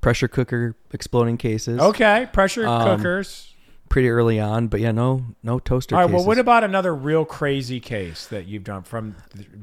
[0.00, 3.49] pressure cooker exploding cases Okay, pressure Um, cookers.
[3.90, 5.94] Pretty early on, but yeah, no, no toaster.
[5.94, 6.06] All right.
[6.06, 6.14] cases.
[6.20, 9.14] Well, what about another real crazy case that you've done from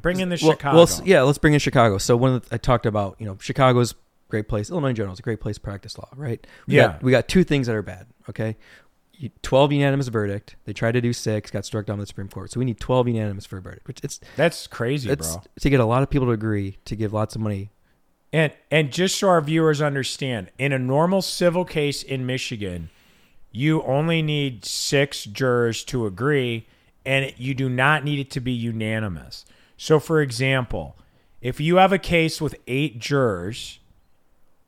[0.02, 0.78] bring in the Well- Chicago?
[0.78, 1.98] Well, yeah, let's bring in Chicago.
[1.98, 3.96] So when I talked about, you know, Chicago's a
[4.30, 4.70] great place.
[4.70, 6.46] Illinois in general is a great place to practice law, right?
[6.68, 6.88] We Yeah.
[6.90, 8.06] Got, we got two things that are bad.
[8.30, 8.58] Okay,
[9.42, 10.58] twelve unanimous verdict.
[10.66, 12.52] They tried to do six, got struck down by the Supreme Court.
[12.52, 15.44] So we need twelve unanimous for a verdict, which it's That's crazy, it's bro.
[15.62, 17.72] to get a lot of people to agree to give lots of money.
[18.34, 22.90] And and just so our viewers understand, in a normal civil case in Michigan,
[23.52, 26.68] you only need six jurors to agree,
[27.06, 29.46] and you do not need it to be unanimous.
[29.78, 30.96] So, for example,
[31.42, 33.80] if you have a case with eight jurors,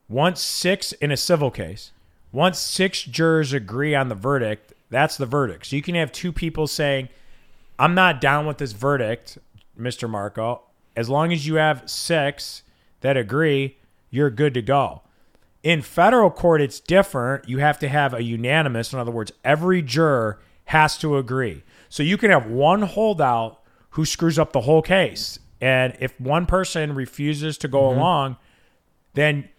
[0.08, 1.92] once six in a civil case,
[2.32, 5.68] once six jurors agree on the verdict, that's the verdict.
[5.68, 7.10] So you can have two people saying,
[7.78, 9.38] I'm not down with this verdict,
[9.80, 10.10] Mr.
[10.10, 10.62] Marko.
[10.96, 12.63] As long as you have six
[13.02, 13.78] that agree,
[14.10, 15.02] you're good to go.
[15.62, 17.50] In federal court, it's different.
[17.50, 18.93] You have to have a unanimous.
[18.93, 21.63] In other words, every juror has to agree.
[21.89, 25.39] So you can have one holdout who screws up the whole case.
[25.60, 28.00] And if one person refuses to go mm-hmm.
[28.00, 28.38] along,
[29.13, 29.50] then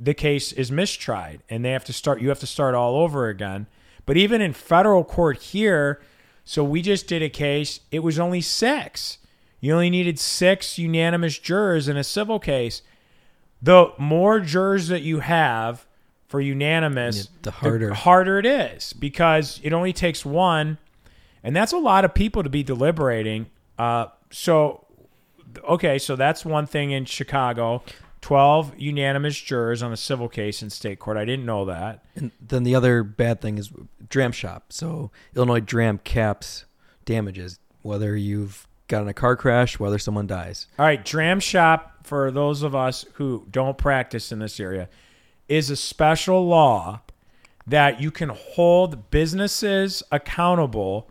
[0.00, 3.28] the case is mistried and they have to start you have to start all over
[3.28, 3.66] again
[4.06, 6.00] but even in federal court here
[6.42, 9.18] so we just did a case it was only six
[9.60, 12.80] you only needed six unanimous jurors in a civil case
[13.62, 15.86] the more jurors that you have
[16.28, 17.94] for unanimous Yeah, the harder.
[17.94, 20.78] harder it is because it only takes one
[21.42, 23.46] and that's a lot of people to be deliberating
[23.78, 24.86] uh, so
[25.68, 27.82] okay, so that's one thing in Chicago.
[28.20, 31.16] 12 unanimous jurors on a civil case in state court.
[31.16, 32.04] I didn't know that.
[32.14, 33.72] And then the other bad thing is
[34.10, 34.72] dram shop.
[34.72, 36.66] So Illinois dram caps
[37.06, 40.66] damages, whether you've got in a car crash, whether someone dies.
[40.78, 44.88] All right, Dram Shop, for those of us who don't practice in this area,
[45.48, 47.00] is a special law
[47.66, 51.08] that you can hold businesses accountable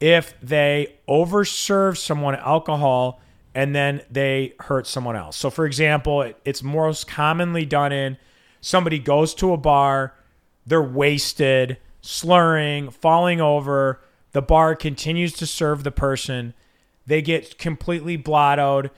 [0.00, 3.20] if they overserve someone alcohol
[3.54, 5.36] and then they hurt someone else.
[5.36, 8.16] So, for example, it, it's most commonly done in
[8.60, 10.14] somebody goes to a bar,
[10.66, 14.00] they're wasted, slurring, falling over.
[14.32, 16.54] The bar continues to serve the person.
[17.10, 18.90] They get completely blottoed.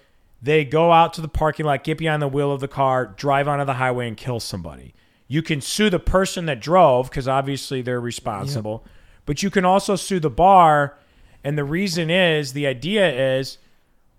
[0.42, 3.48] They go out to the parking lot, get behind the wheel of the car, drive
[3.48, 4.92] onto the highway, and kill somebody.
[5.28, 8.84] You can sue the person that drove because obviously they're responsible,
[9.24, 10.98] but you can also sue the bar.
[11.42, 13.56] And the reason is the idea is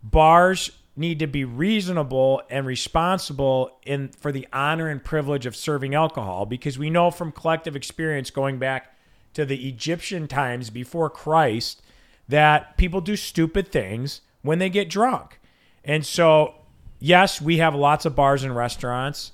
[0.02, 5.94] bars need to be reasonable and responsible in for the honor and privilege of serving
[5.94, 8.98] alcohol because we know from collective experience going back
[9.36, 11.84] to the Egyptian times before Christ
[12.28, 15.40] that people do stupid things when they get drunk.
[15.84, 16.56] And so,
[17.00, 19.32] yes, we have lots of bars and restaurants,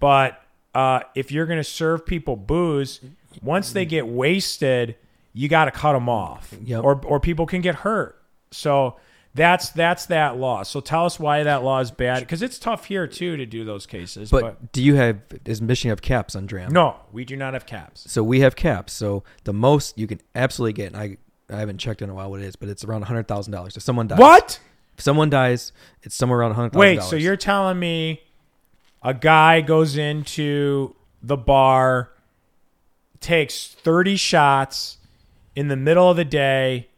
[0.00, 0.40] but
[0.74, 3.00] uh, if you're going to serve people booze,
[3.42, 4.96] once they get wasted,
[5.32, 6.84] you got to cut them off, Yep.
[6.84, 8.22] or or people can get hurt.
[8.50, 8.96] So
[9.34, 10.62] that's that's that law.
[10.62, 13.64] So tell us why that law is bad because it's tough here too to do
[13.64, 14.30] those cases.
[14.30, 16.72] But, But, do you have is Michigan have caps on dram?
[16.72, 18.10] no, we do not have caps.
[18.10, 18.92] So we have caps.
[18.94, 21.16] So the most you can absolutely get, and I
[21.50, 23.76] I haven't checked in a while what it is, but it's around hundred thousand dollars.
[23.76, 24.60] If someone dies, What?
[24.94, 26.74] If someone dies, it's somewhere around hundred.
[26.74, 28.22] Wait, so you're telling me
[29.02, 32.10] a guy goes into the bar,
[33.20, 34.98] takes 30 shots,
[35.54, 36.88] in the middle of the day,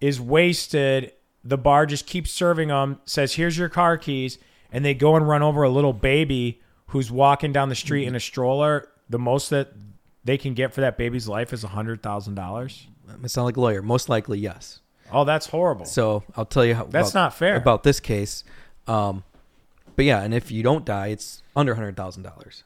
[0.00, 1.12] is wasted.
[1.44, 4.38] The bar just keeps serving them, says, Here's your car keys.
[4.70, 8.14] And they go and run over a little baby who's walking down the street in
[8.14, 8.88] a stroller.
[9.08, 9.72] The most that
[10.24, 12.86] they can get for that baby's life is $100,000.
[13.08, 13.82] I sound like a lawyer.
[13.82, 14.80] Most likely, yes.
[15.12, 15.86] Oh, that's horrible.
[15.86, 16.84] So I'll tell you how.
[16.84, 17.56] That's about, not fair.
[17.56, 18.44] about this case.
[18.86, 19.24] Um,
[19.96, 22.64] but yeah, and if you don't die, it's under hundred thousand dollars.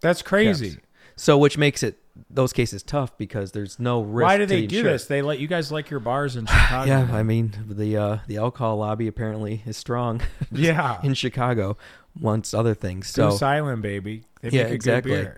[0.00, 0.78] That's crazy.
[1.16, 1.98] So which makes it
[2.28, 4.24] those cases tough because there's no risk.
[4.24, 5.06] Why do they the do this?
[5.06, 6.88] They let you guys like your bars in Chicago.
[6.88, 10.20] Yeah, I mean the uh, the alcohol lobby apparently is strong
[10.52, 11.00] yeah.
[11.02, 11.76] in Chicago,
[12.18, 13.08] wants other things.
[13.08, 14.24] So Goose Island, baby.
[14.40, 15.28] They Yeah, exactly.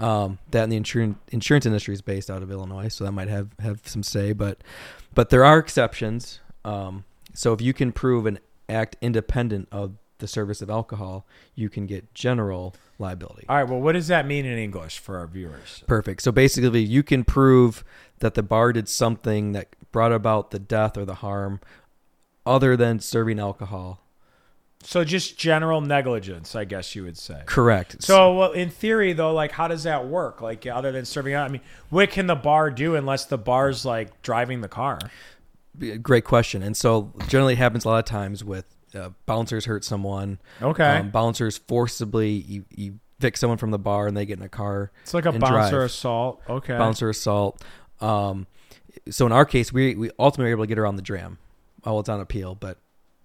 [0.00, 3.28] Um, that and the insurance insurance industry is based out of Illinois, so that might
[3.28, 4.32] have have some say.
[4.32, 4.58] But
[5.14, 6.40] but there are exceptions.
[6.64, 11.68] Um, so if you can prove an act independent of the service of alcohol, you
[11.68, 13.46] can get general liability.
[13.48, 13.68] All right.
[13.68, 15.82] Well, what does that mean in English for our viewers?
[15.86, 16.22] Perfect.
[16.22, 17.84] So basically, you can prove
[18.18, 21.60] that the bar did something that brought about the death or the harm
[22.46, 24.00] other than serving alcohol.
[24.82, 27.42] So just general negligence, I guess you would say.
[27.44, 28.02] Correct.
[28.02, 30.40] So, well, in theory, though, like, how does that work?
[30.40, 33.84] Like, other than serving out, I mean, what can the bar do unless the bar's
[33.84, 34.98] like driving the car?
[36.02, 36.62] great question.
[36.62, 38.64] And so generally, it happens a lot of times with
[38.94, 40.38] uh, bouncers hurt someone.
[40.60, 44.90] Okay, Um, bouncers forcibly evict someone from the bar and they get in a car.
[45.02, 45.82] it's like a bouncer drive.
[45.84, 46.42] assault.
[46.48, 47.62] Okay, Bouncer assault.
[48.00, 48.46] Um,
[49.08, 51.38] so in our case, we we ultimately were able to get around the dram.
[51.84, 52.78] Oh, it's on appeal, but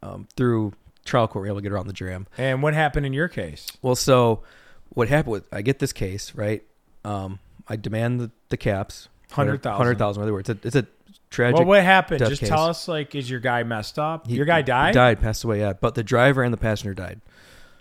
[0.04, 0.74] um, through
[1.06, 2.28] trial court, we were able to get around the dram.
[2.38, 3.68] And what happened in your case?
[3.82, 4.44] Well, so
[4.90, 6.64] what happened was I get this case right.
[7.06, 9.08] Um, I demand the, the caps.
[9.32, 9.78] Hundred thousand.
[9.78, 10.22] Hundred thousand.
[10.22, 10.88] In other words, it's a, it's a
[11.30, 11.60] tragic.
[11.60, 12.20] Well, what happened?
[12.20, 12.50] Just case.
[12.50, 12.88] tell us.
[12.88, 14.28] Like, is your guy messed up?
[14.28, 14.94] he- your guy died.
[14.94, 15.60] Died, passed away.
[15.60, 17.22] Yeah, but the driver and the passenger died.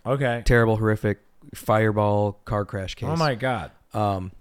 [0.07, 0.43] Okay.
[0.45, 1.21] Terrible, horrific
[1.55, 3.09] fireball car crash case.
[3.11, 3.71] Oh my god.
[3.93, 4.33] Um,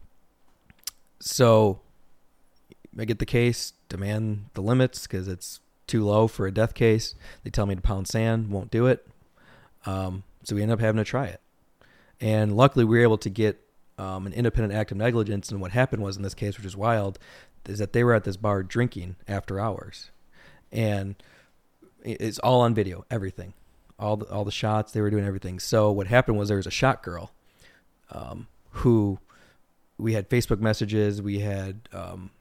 [1.20, 1.80] so
[3.00, 7.16] I get the case, demand the limits because it's too low for a death case.
[7.44, 9.08] They tell me to pound sand, won't do it.
[9.86, 11.42] Um, so we end up having to try it.
[12.22, 13.60] And luckily, we were able to get
[13.98, 15.52] um, an independent act of negligence.
[15.52, 17.20] And what happened was in this case, which is wild,
[17.68, 20.12] is that they were at this bar drinking after hours,
[20.72, 21.16] and
[22.04, 23.54] it's all on video, everything,
[23.98, 25.60] all the, all the shots they were doing, everything.
[25.60, 27.32] So what happened was there was a shot girl,
[28.12, 29.20] um, who
[29.98, 32.32] we had Facebook messages, we had um,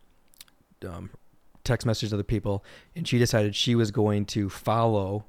[0.84, 1.10] um,
[1.64, 5.24] text messages to other people, and she decided she was going to follow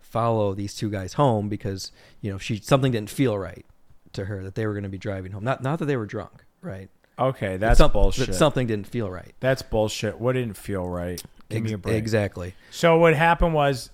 [0.00, 3.66] follow these two guys home because you know she something didn't feel right
[4.12, 5.44] to her that they were going to be driving home.
[5.44, 6.88] Not not that they were drunk, right?
[7.18, 8.34] Okay, that's Some- bullshit.
[8.34, 9.34] Something didn't feel right.
[9.40, 10.20] That's bullshit.
[10.20, 11.22] What didn't feel right?
[11.48, 11.96] Give me a break.
[11.96, 12.54] Exactly.
[12.70, 13.90] So what happened was,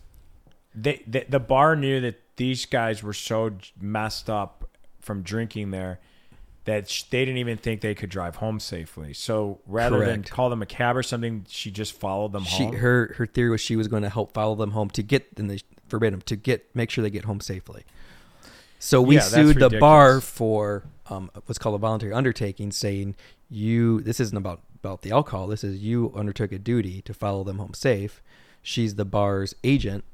[0.74, 4.68] they, the the bar knew that these guys were so messed up
[5.00, 6.00] from drinking there
[6.64, 9.12] that sh- they didn't even think they could drive home safely.
[9.14, 12.74] So rather than call them a cab or something, she just followed them She home.
[12.76, 15.50] her her theory was she was going to help follow them home to get and
[15.50, 17.84] they forbade them to get make sure they get home safely.
[18.78, 23.16] So we Yeah, sued the bar for um, what's called a voluntary undertaking, saying
[23.50, 25.46] you this isn't about about the alcohol.
[25.46, 28.22] This is you undertook a duty to follow them home safe.
[28.62, 30.04] She's the bar's agent.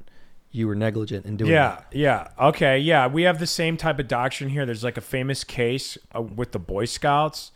[0.50, 1.86] You were negligent in doing yeah, that.
[1.92, 2.28] yeah.
[2.40, 3.06] Okay, yeah.
[3.06, 4.64] We have the same type of doctrine here.
[4.64, 7.52] There's like a famous case uh, with the Boy Scouts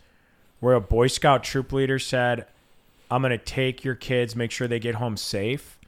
[0.61, 2.47] where a Boy Scout troop leader said,
[3.11, 5.79] I'm going to take your kids, make sure they get home safe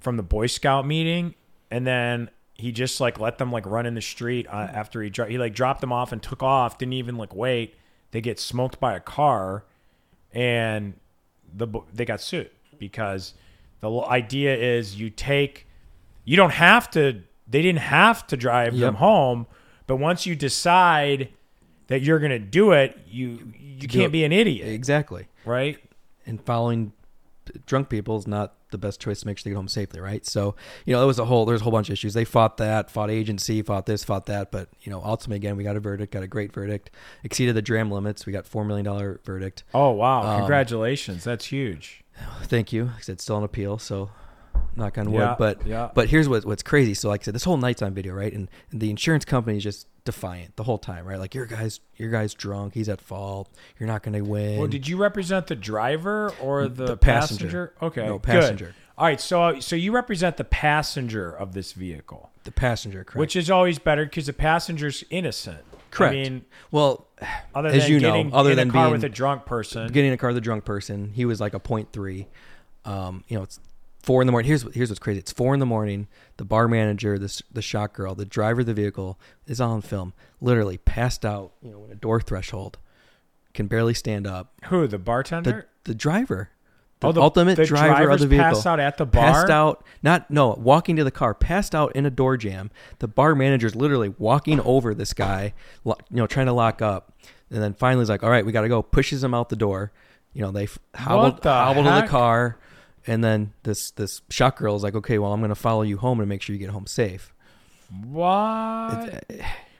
[0.00, 1.34] from the Boy Scout meeting.
[1.70, 5.10] And then he just like let them like run in the street uh, after he,
[5.10, 7.76] dro- he like dropped them off and took off, didn't even like wait.
[8.10, 9.64] They get smoked by a car
[10.32, 10.94] and
[11.56, 13.34] the they got sued because
[13.80, 15.66] the idea is you take
[16.24, 19.46] you don't have to they didn't have to drive them home
[19.86, 21.28] but once you decide
[21.88, 25.26] that you're going to do it you you can't be an idiot Exactly.
[25.44, 25.78] right
[26.26, 26.92] and following
[27.66, 30.24] drunk people is not the best choice to make sure they get home safely, right?
[30.26, 32.12] So, you know, there was a whole there's a whole bunch of issues.
[32.14, 35.62] They fought that, fought agency, fought this, fought that, but you know, ultimately again, we
[35.62, 36.90] got a verdict, got a great verdict,
[37.22, 38.26] exceeded the dram limits.
[38.26, 39.62] We got four million dollar verdict.
[39.74, 42.02] oh wow Um, congratulations that's huge
[42.44, 42.86] Thank you.
[42.86, 44.10] Like I said, it's still on appeal, so
[44.76, 45.20] knock on wood.
[45.20, 45.90] Yeah, but yeah.
[45.94, 46.94] but here's what what's crazy.
[46.94, 48.32] So like I said, this whole night's on video, right?
[48.32, 51.18] And, and the insurance company is just defiant the whole time, right?
[51.18, 53.48] Like your guy's your guy's drunk, he's at fault.
[53.78, 54.58] You're not going to win.
[54.58, 57.44] well did you represent the driver or the, The passenger?
[57.46, 57.74] passenger.
[57.82, 58.22] okay No, good.
[58.22, 58.74] passenger.
[58.98, 63.16] all right so so you represent the passenger of this vehicle the passenger, correct?
[63.18, 66.12] which is always better because the passenger's innocent correct.
[66.12, 67.06] i mean well,
[67.54, 69.86] other as than you know, other in than a car being with a drunk person
[69.90, 71.10] getting in a car with a drunk person.
[71.14, 72.26] He was like a point three.
[72.84, 73.58] Um, you know, it's
[74.04, 74.46] four in the morning.
[74.48, 75.18] Here's what- here's what's crazy.
[75.20, 76.06] It's four in the morning.
[76.36, 80.12] The bar manager, this the shot girl, the driver of the vehicle is on film.
[80.40, 81.52] Literally passed out.
[81.62, 82.78] You know, in a door threshold,
[83.54, 84.52] can barely stand up.
[84.66, 86.50] who the The bartender the driver,
[87.00, 89.22] The Oh, the ultimate the driver of the vehicle passed out at the bar.
[89.32, 89.84] passed out.
[90.02, 92.70] Not no, walking to the car, passed out in a door jamb.
[93.00, 95.52] The bar manager's literally walking over this guy,
[95.84, 97.12] you know, trying to lock up,
[97.50, 99.56] and then finally he's like, "All right, we got to go." Pushes him out the
[99.56, 99.92] door.
[100.32, 102.56] You know, they f- hobbled, the hobbled to the car,
[103.06, 105.96] and then this this shot girl is like, "Okay, well, I'm going to follow you
[105.98, 107.32] home and make sure you get home safe."
[108.04, 109.24] What?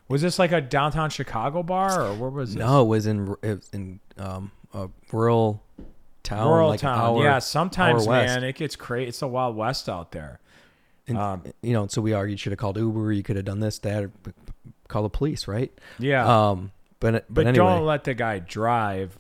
[0.09, 2.59] was this like a downtown Chicago bar or where was this?
[2.59, 5.63] No, it was in it was in um, a rural
[6.23, 6.99] town, Rural like an town.
[7.01, 8.35] hour- yeah, sometimes, hour west.
[8.35, 9.09] man, it gets crazy.
[9.09, 10.41] It's the Wild West out there.
[11.07, 13.13] And, Um, you know, so we argued, You should have called Uber.
[13.13, 14.31] You could have done this, that, or b-
[14.65, 15.71] b- call the police, right?
[15.99, 16.25] Yeah.
[16.51, 19.19] Um, but but, but anyway, don't let the guy drive.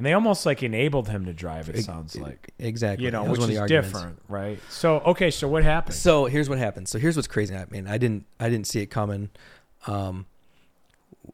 [0.00, 2.54] And they almost like enabled him to drive, it sounds like.
[2.58, 3.04] exactly.
[3.04, 4.58] You know, which is different, right?
[4.70, 5.94] So, okay, so what happened?
[5.94, 6.88] So here's what happened.
[6.88, 7.54] So here's what's crazy.
[7.54, 9.28] I mean, I didn't I didn't see it coming.
[9.86, 10.24] Um,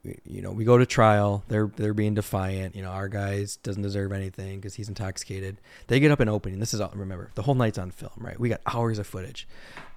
[0.03, 1.45] we, you know, we go to trial.
[1.47, 2.75] They're they're being defiant.
[2.75, 5.59] You know, our guys doesn't deserve anything because he's intoxicated.
[5.87, 6.59] They get up and opening.
[6.59, 8.41] This is all, remember the whole night's on film, right?
[8.41, 9.47] We got hours of footage,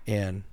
[0.06, 0.44] and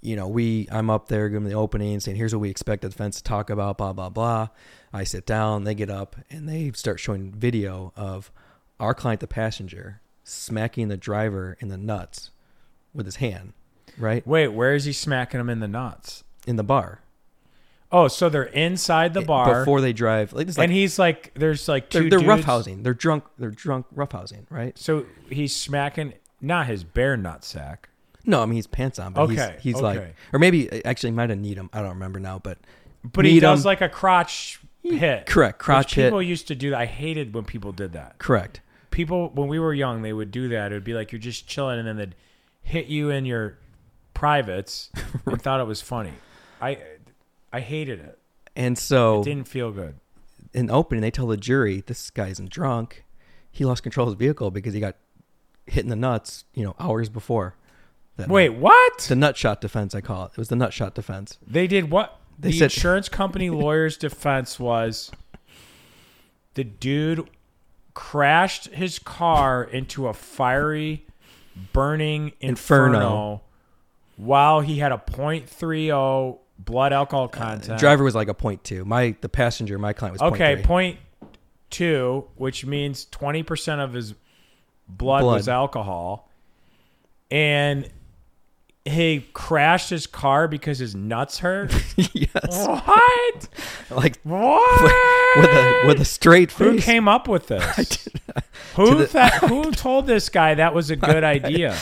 [0.00, 2.88] you know, we I'm up there giving the opening, saying, "Here's what we expect the
[2.88, 4.48] defense to talk about." Blah blah blah.
[4.92, 5.64] I sit down.
[5.64, 8.30] They get up and they start showing video of
[8.80, 12.30] our client, the passenger, smacking the driver in the nuts
[12.94, 13.52] with his hand,
[13.98, 16.24] right Wait, where is he smacking him in the nuts?
[16.46, 17.00] in the bar
[17.92, 19.60] Oh, so they're inside the eh, bar.
[19.60, 20.32] before they drive.
[20.32, 22.44] Like like and he's like, there's like 2 they're, they're dudes.
[22.44, 22.82] roughhousing.
[22.82, 23.24] They're drunk.
[23.38, 24.76] They're drunk roughhousing, right?
[24.76, 27.88] So he's smacking, not his bare nut sack.
[28.26, 29.82] No, I mean he's pants on, but Okay, he's, he's okay.
[29.84, 31.70] like, or maybe uh, actually he might have kneed him.
[31.72, 32.58] I don't remember now, but
[33.04, 35.26] But he does like a crotch hit.
[35.26, 36.06] correct crotch hit.
[36.06, 36.80] People used to do that.
[36.80, 38.18] I hated when people did that.
[38.18, 38.60] correct.
[38.90, 40.72] People, when we were young, they would do that.
[40.72, 42.14] It would be like you're just chilling and then they'd
[42.62, 43.58] hit you in your
[44.14, 44.90] privates
[45.26, 46.12] and thought it was funny.
[46.60, 46.78] I,
[47.52, 48.18] I hated it.
[48.54, 49.96] And so It didn't feel good.
[50.54, 53.04] in opening, they tell the jury this guy isn't drunk.
[53.52, 54.96] He lost control of his vehicle because he got
[55.66, 56.44] hit in the nuts.
[56.54, 57.54] You know, hours before.
[58.18, 58.60] Wait, night.
[58.60, 58.98] what?
[59.08, 59.94] the nut shot defense.
[59.94, 60.32] I call it.
[60.32, 61.38] It was the nut shot defense.
[61.46, 62.18] They did what?
[62.38, 65.10] They the said- insurance company lawyer's defense was
[66.54, 67.28] the dude
[67.94, 71.06] crashed his car into a fiery,
[71.72, 73.42] burning inferno, Inferno.
[74.16, 77.64] while he had a .30 blood alcohol uh, content.
[77.64, 78.84] The driver was like a point two.
[78.84, 80.98] My the passenger, my client was okay, Point point
[81.70, 84.12] two, which means twenty percent of his
[84.88, 85.34] blood, Blood.
[85.36, 86.30] was alcohol,
[87.30, 87.88] and
[88.86, 91.72] he crashed his car because his nuts hurt.
[92.14, 93.48] yes, what?
[93.90, 95.36] like What?
[95.36, 96.84] with a with a straight Who face.
[96.84, 98.08] came up with this?
[98.76, 101.76] Who the- that, who told this guy that was a good idea?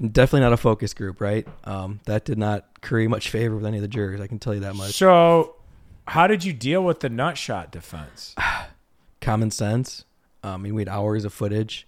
[0.00, 1.46] Definitely not a focus group, right?
[1.64, 4.20] Um, that did not curry much favor with any of the jurors.
[4.20, 4.92] I can tell you that much.
[4.92, 5.56] So,
[6.06, 8.34] how did you deal with the nut shot defense?
[9.20, 10.04] Common sense.
[10.42, 11.86] Um, I mean, we had hours of footage.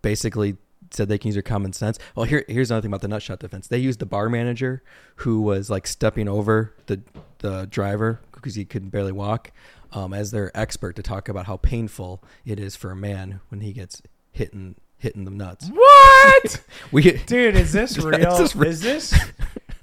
[0.00, 0.56] Basically,
[0.90, 1.98] said they can use their common sense.
[2.14, 3.68] Well, here here's another thing about the nut shot defense.
[3.68, 4.82] They used the bar manager
[5.16, 7.00] who was like stepping over the
[7.38, 9.52] the driver because he couldn't barely walk
[9.92, 13.60] um, as their expert to talk about how painful it is for a man when
[13.60, 15.68] he gets hit in hitting the nuts.
[15.72, 16.62] What,
[16.92, 17.56] We dude?
[17.56, 18.36] Is this real?
[18.38, 19.20] This is Is, this?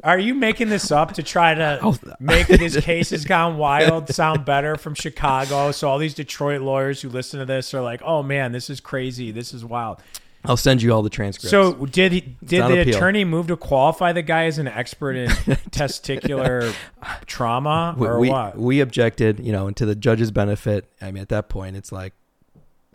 [0.03, 4.07] Are you making this up to try to Oh, make this case has gone wild
[4.13, 5.71] sound better from Chicago?
[5.71, 8.79] So all these Detroit lawyers who listen to this are like, "Oh man, this is
[8.79, 9.31] crazy.
[9.31, 9.99] This is wild."
[10.45, 11.51] I'll send you all the transcripts.
[11.51, 12.95] So did he, did the appeal.
[12.95, 15.29] attorney move to qualify the guy as an expert in
[15.71, 16.73] testicular
[17.25, 18.57] trauma or we, what?
[18.57, 20.89] we objected, you know, and to the judge's benefit.
[21.01, 22.13] I mean, at that point, it's like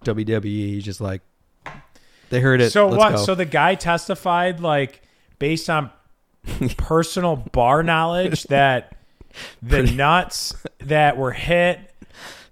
[0.05, 0.81] WWE.
[0.83, 1.23] Just like
[2.31, 2.71] they heard it.
[2.71, 3.13] So what?
[3.13, 3.17] go.
[3.19, 5.03] So the guy testified like
[5.39, 5.91] based on
[6.77, 8.97] personal bar knowledge that
[9.63, 11.92] the nuts that were hit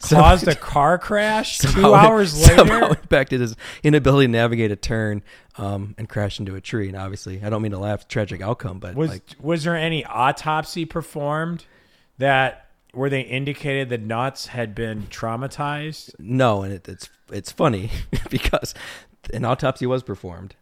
[0.01, 3.01] caused a car crash two somehow- hours somehow later.
[3.03, 5.23] impacted his inability to navigate a turn
[5.59, 6.89] um, and crash into a tree.
[6.89, 8.09] And obviously, I don't mean to laugh.
[8.09, 11.65] Tragic outcome, but Was like was there any autopsy performed
[12.19, 16.13] that where they indicated the nuts had been traumatized?
[16.19, 16.63] no.
[16.63, 17.91] And it, it's it's funny
[18.31, 18.75] because
[19.33, 20.57] an autopsy was performed.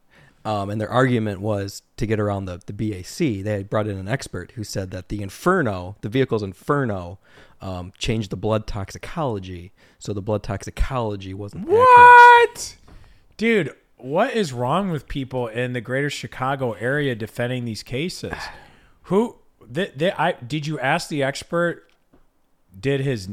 [0.48, 3.44] Um, and their argument was to get around the, the BAC.
[3.44, 7.18] They had brought in an expert who said that the Inferno, the vehicle's Inferno,
[7.60, 9.72] um, changed the blood toxicology.
[9.98, 11.86] So the blood toxicology wasn't accurate.
[11.86, 12.76] What?
[13.36, 18.32] Dude, what is wrong with people in the greater Chicago area defending these cases?
[19.02, 19.36] Who
[19.70, 21.90] th- th- I did you ask the expert
[22.78, 23.28] did his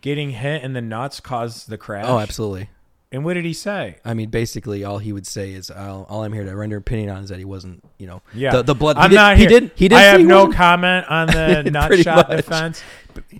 [0.00, 2.06] getting hit in the nuts cause the crash?
[2.08, 2.70] Oh, absolutely.
[3.12, 3.96] And what did he say?
[4.04, 7.10] I mean, basically, all he would say is, all, all I'm here to render opinion
[7.10, 8.96] on is that he wasn't, you know, Yeah, the, the blood.
[8.98, 9.48] I'm he not did, here.
[9.48, 9.72] He did.
[9.74, 9.98] He did.
[9.98, 12.82] I have no comment on the nut shot defense,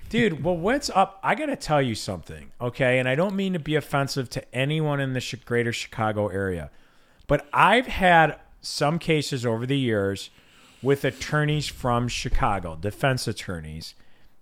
[0.09, 0.43] dude.
[0.43, 1.21] Well, what's up?
[1.23, 2.99] I gotta tell you something, okay?
[2.99, 6.71] And I don't mean to be offensive to anyone in the greater Chicago area,
[7.29, 10.31] but I've had some cases over the years
[10.83, 13.95] with attorneys from Chicago, defense attorneys,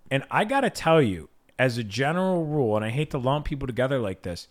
[0.09, 3.67] and I gotta tell you, as a general rule, and I hate to lump people
[3.67, 4.47] together like this,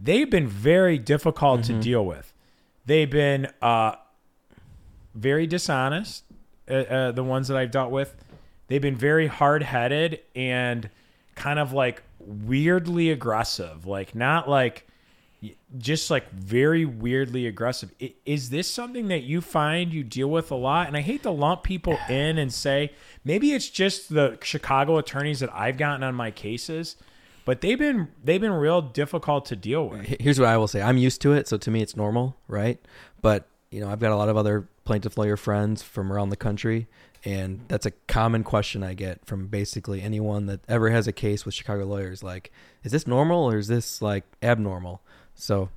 [0.00, 2.32] they've been very difficult to deal with.
[2.84, 3.96] They've been uh,
[5.14, 6.24] very dishonest.
[6.68, 8.16] Uh, uh, the ones that I've dealt with,
[8.66, 10.90] they've been very hard headed and
[11.36, 13.86] kind of like weirdly aggressive.
[13.86, 14.86] Like not like
[15.78, 17.92] just like very weirdly aggressive.
[18.24, 20.88] Is this something that you find you deal with a lot?
[20.88, 22.92] And I hate to lump people in and say
[23.24, 26.96] maybe it's just the Chicago attorneys that I've gotten on my cases,
[27.46, 30.04] but they've been they've been real difficult to deal with.
[30.20, 30.82] Here's what I will say.
[30.82, 32.78] I'm used to it, so to me, it's normal, right?
[33.22, 36.36] But you know, I've got a lot of other plaintiff lawyer friends from around the
[36.36, 36.86] country,
[37.24, 41.44] and that's a common question I get from basically anyone that ever has a case
[41.46, 42.22] with Chicago lawyers.
[42.22, 42.52] Like,
[42.84, 45.00] is this normal or is this like abnormal?
[45.34, 45.70] So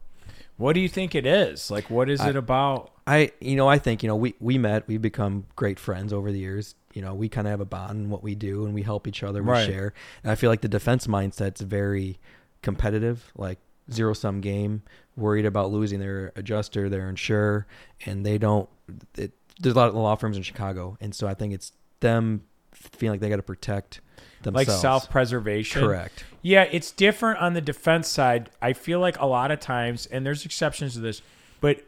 [0.58, 1.72] What do you think it is?
[1.72, 2.92] Like what is I- it about?
[3.08, 6.32] I, you know, I think you know we we met, we've become great friends over
[6.32, 6.76] the years.
[6.94, 9.08] You know, we kind of have a bond in what we do, and we help
[9.08, 9.44] each other.
[9.44, 9.66] We Right.
[9.66, 12.20] share, and I feel like the defense mindset's very
[12.62, 13.60] competitive, like
[13.92, 14.82] zero sum game.
[15.16, 17.68] Worried about losing their adjuster, their insurer,
[18.06, 18.70] and they don't.
[19.18, 22.44] It, there's a lot of law firms in Chicago, and so I think it's them
[22.72, 24.00] feeling like they got to protect
[24.44, 24.70] themselves.
[24.70, 25.82] Like self preservation?
[25.82, 26.24] correct.
[26.42, 28.50] Yeah, it's different on the defense side.
[28.62, 31.22] I feel like a lot of times, and there's exceptions to this,
[31.60, 31.84] but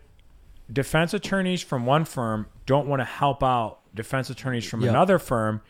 [0.72, 4.90] defense attorneys from one firm don't want to help out defense attorneys from Yep.
[4.90, 5.62] another firm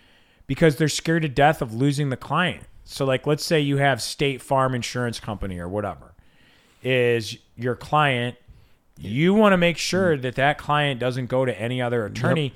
[0.47, 2.63] because they're scared to death of losing the client.
[2.83, 6.13] So, like, let's say you have State Farm Insurance Company or whatever
[6.83, 8.35] is your client.
[8.99, 12.53] You want to make sure that that client doesn't go to any other attorney.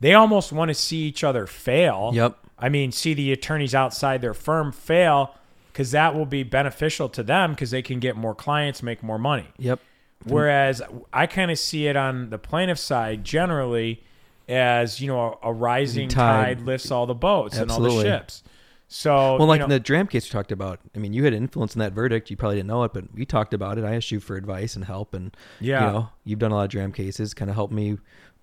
[0.00, 2.10] They almost want to see each other fail.
[2.14, 2.36] Yep.
[2.58, 5.34] I mean, see the attorneys outside their firm fail
[5.72, 9.18] because that will be beneficial to them because they can get more clients, make more
[9.18, 9.46] money.
[9.58, 9.80] Yep.
[10.24, 14.02] Whereas I kind of see it on the plaintiff side generally
[14.48, 16.58] as you know a, a rising Tide.
[16.58, 16.66] tide.
[16.66, 18.42] lifts all the boats and all the ships.
[18.88, 21.24] So Well, like you in know, the Dram case you talked about, I mean, you
[21.24, 22.30] had influence in that verdict.
[22.30, 23.84] You probably didn't know it, but we talked about it.
[23.84, 25.86] I asked you for advice and help, and Yeah.
[25.86, 27.98] you know, you've done a lot of Dram cases, kind of helped me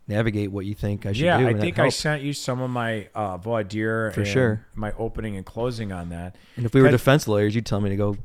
[0.05, 1.47] navigate what you think I should yeah, do.
[1.47, 4.65] I think I sent you some of my uh, voir dire For and sure.
[4.75, 6.35] my opening and closing on that.
[6.57, 8.17] And if we were defense lawyers, you'd tell me to go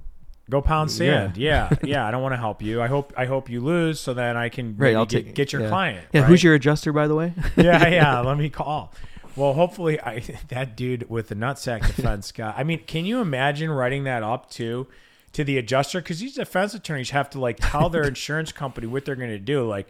[0.50, 1.36] Go pound sand.
[1.36, 2.06] Yeah, yeah.
[2.06, 2.80] I don't want to help you.
[2.80, 4.96] I hope I hope you lose so then I can right.
[4.96, 5.68] I'll get, take get your yeah.
[5.68, 6.06] client.
[6.12, 6.28] Yeah, right?
[6.28, 7.34] who's your adjuster, by the way?
[7.56, 8.20] yeah, yeah.
[8.20, 8.94] Let me call.
[9.36, 12.54] Well, hopefully, I, that dude with the nutsack defense guy.
[12.56, 14.86] I mean, can you imagine writing that up to
[15.34, 16.00] to the adjuster?
[16.00, 19.38] Because these defense attorneys have to like tell their insurance company what they're going to
[19.38, 19.68] do.
[19.68, 19.88] Like,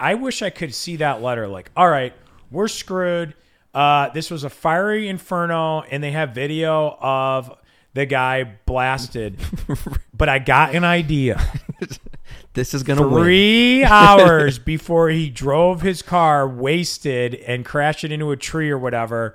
[0.00, 1.48] I wish I could see that letter.
[1.48, 2.14] Like, all right,
[2.50, 3.34] we're screwed.
[3.74, 7.58] Uh, this was a fiery inferno, and they have video of
[7.94, 9.38] the guy blasted.
[10.16, 11.40] but I got an idea
[12.54, 13.22] this is gonna win.
[13.24, 18.78] three hours before he drove his car wasted and crashed it into a tree or
[18.78, 19.34] whatever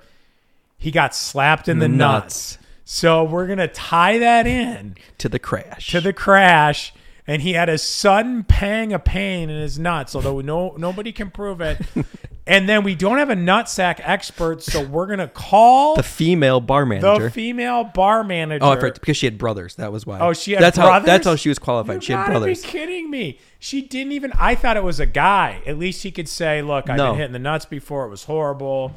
[0.76, 2.54] he got slapped in the, The nuts.
[2.54, 2.66] nuts.
[2.84, 5.88] so we're gonna tie that in to the crash.
[5.88, 6.92] to the crash
[7.28, 11.30] and he had a sudden pang of pain in his nuts although no nobody can
[11.30, 11.80] prove it
[12.48, 16.86] and then we don't have a nutsack expert so we're gonna call the female bar
[16.86, 17.24] manager.
[17.24, 19.76] the female bar manager oh, because she had brothers.
[19.76, 20.18] That was why.
[20.18, 21.00] Oh, she had that's brothers?
[21.02, 21.96] how that's how she was qualified.
[21.96, 22.62] You she had brothers.
[22.62, 23.38] be kidding me.
[23.58, 24.32] She didn't even.
[24.38, 25.62] I thought it was a guy.
[25.66, 27.10] At least he could say, "Look, I've No.
[27.10, 28.06] been hit in the nuts before.
[28.06, 28.94] It was horrible.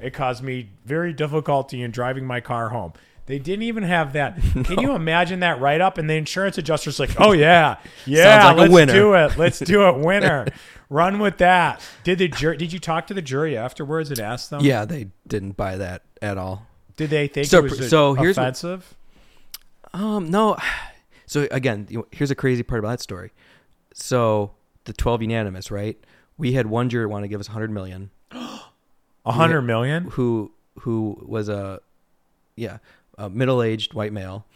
[0.00, 2.92] It caused me very difficulty in driving my car home."
[3.30, 4.40] They didn't even have that.
[4.64, 5.98] Can you imagine that write up?
[5.98, 9.38] And the insurance adjuster's like, "Oh yeah, yeah, like let's winner." do it.
[9.38, 10.48] Let's do it, winner.
[10.88, 12.56] Run with that." Did the jury?
[12.56, 14.62] Did you talk to the jury afterwards and ask them?
[14.64, 16.66] Yeah, they didn't buy that at all.
[16.96, 18.94] Did they think So- it was so here's what- offensive?
[19.94, 20.56] Um, no.
[21.26, 23.30] So again, here's a crazy part about that story.
[23.94, 24.50] So
[24.86, 25.96] the 12 unanimous, right?
[26.36, 30.06] We had one juror want to give us 100 million, A hundred million?
[30.10, 30.50] who
[30.80, 31.78] who was a
[32.56, 32.78] yeah,
[33.20, 34.46] a middle-aged white male,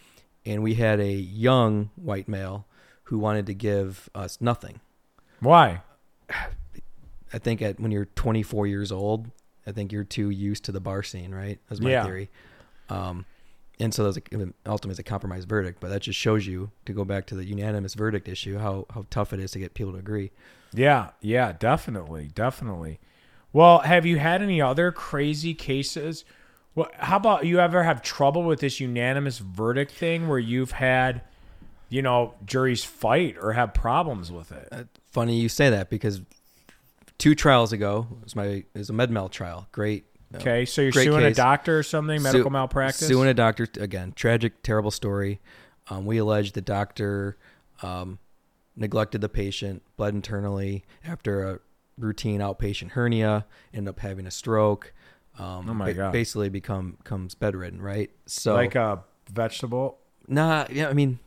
[0.46, 2.66] and we had a young white male
[3.04, 4.80] who wanted to give us nothing.
[5.40, 5.82] Why?
[7.32, 9.30] I think at when you're 24 years old,
[9.66, 11.58] I think you're too used to the bar scene, right?
[11.68, 12.04] That's my Yeah.
[12.04, 12.30] theory.
[12.88, 13.26] Um,
[13.80, 14.12] and so a,
[14.66, 17.44] ultimately it's a compromise verdict, but that just shows you to go back to the
[17.44, 20.30] unanimous verdict issue how how tough it is to get people to agree.
[20.72, 23.00] Yeah, yeah, definitely, definitely.
[23.52, 26.24] Well, have you had any other crazy cases?
[26.74, 31.22] Well, how about you ever have trouble with this unanimous verdict thing where you've had
[31.94, 34.68] you know, juries fight or have problems with it.
[34.72, 36.20] Uh, funny you say that because
[37.18, 39.68] two trials ago it was my it was a med mal trial.
[39.70, 40.04] Great.
[40.34, 43.06] uh, Okay, so you're suing a doctor or something, medical Su- malpractice.
[43.06, 44.12] Suing a doctor again.
[44.16, 45.40] Tragic, terrible story.
[45.88, 47.36] Um, we allege the doctor
[47.80, 48.18] um,
[48.74, 51.58] neglected the patient, bled internally after a
[51.96, 54.92] routine outpatient hernia, ended up having a stroke.
[55.38, 56.12] Um, Oh my God.
[56.12, 57.80] Basically, become becomes bedridden.
[57.82, 58.10] Right.
[58.26, 59.98] So like a vegetable.
[60.28, 60.88] nah, yeah.
[60.88, 61.18] I mean,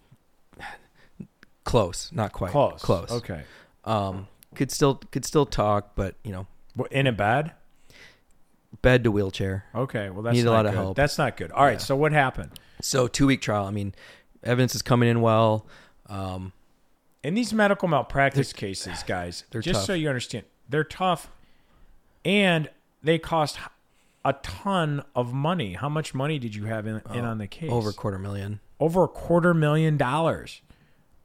[1.63, 2.81] close, not quite Close.
[2.81, 3.11] Close.
[3.11, 3.41] Okay.
[3.85, 6.47] Um, could still could still talk, but you know,
[6.91, 7.51] In a bed.
[8.81, 9.65] bed to wheelchair.
[9.75, 10.09] Okay.
[10.09, 10.95] Well, that's Need a lot of help.
[10.97, 11.51] That's not good.
[11.51, 11.73] All right.
[11.73, 11.77] Yeah.
[11.79, 12.51] So what happened?
[12.81, 13.65] So two week trial.
[13.65, 13.93] I mean,
[14.43, 15.65] evidence is coming in well.
[16.07, 16.53] Um,
[17.23, 19.85] In these medical malpractice cases, guys, they're just tough.
[19.87, 21.29] so you understand, they're tough,
[22.23, 22.69] and
[23.03, 23.57] they cost
[24.27, 25.73] a ton of money.
[25.73, 27.69] How much money did you have in, in oh, on the case?
[27.71, 28.59] Oh, over a quarter million.
[28.77, 30.61] over a quarter million dollars,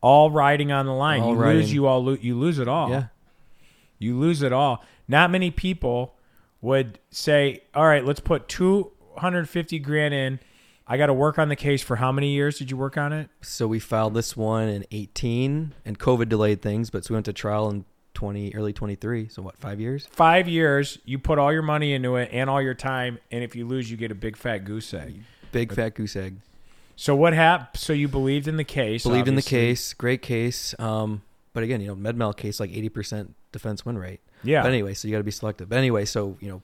[0.00, 1.20] all riding on the line.
[1.20, 2.90] All you lose, you all lo- you lose it all.
[2.90, 3.06] Yeah.
[3.98, 4.84] You lose it all.
[5.08, 6.14] Not many people
[6.60, 10.38] would say, "All right, let's put two hundred fifty grand in."
[10.86, 13.12] I got to work on the case for how many years did you work on
[13.12, 13.30] it?
[13.40, 17.26] So we filed this one in 18, and COVID delayed things, but so we went
[17.26, 17.84] to trial in
[18.14, 19.28] 20, early 23.
[19.28, 20.06] So what, five years?
[20.10, 20.98] Five years.
[21.04, 23.90] You put all your money into it and all your time, and if you lose,
[23.90, 25.22] you get a big fat goose egg.
[25.50, 26.36] Big fat goose egg.
[26.96, 27.68] So what happened?
[27.80, 29.02] So you believed in the case.
[29.02, 30.74] Believed in the case, great case.
[30.78, 34.20] Um, but again, you know, MedMal case like 80% defense win rate.
[34.44, 34.62] Yeah.
[34.62, 35.68] But anyway, so you got to be selective.
[35.68, 36.62] But anyway, so you know,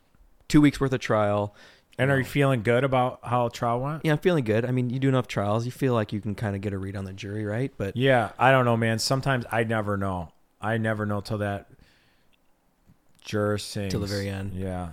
[0.48, 1.54] two weeks worth of trial.
[1.98, 4.04] and are you feeling good about how trial went?
[4.04, 4.64] Yeah, I'm feeling good.
[4.64, 6.78] I mean, you do enough trials, you feel like you can kind of get a
[6.78, 7.72] read on the jury, right?
[7.76, 8.98] But Yeah, I don't know, man.
[8.98, 10.30] Sometimes I never know.
[10.60, 11.68] I never know till that
[13.24, 14.52] juror sings Till the very end.
[14.54, 14.90] Yeah,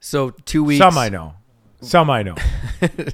[0.00, 0.78] so two weeks.
[0.78, 1.34] some I know,
[1.80, 2.36] some I know.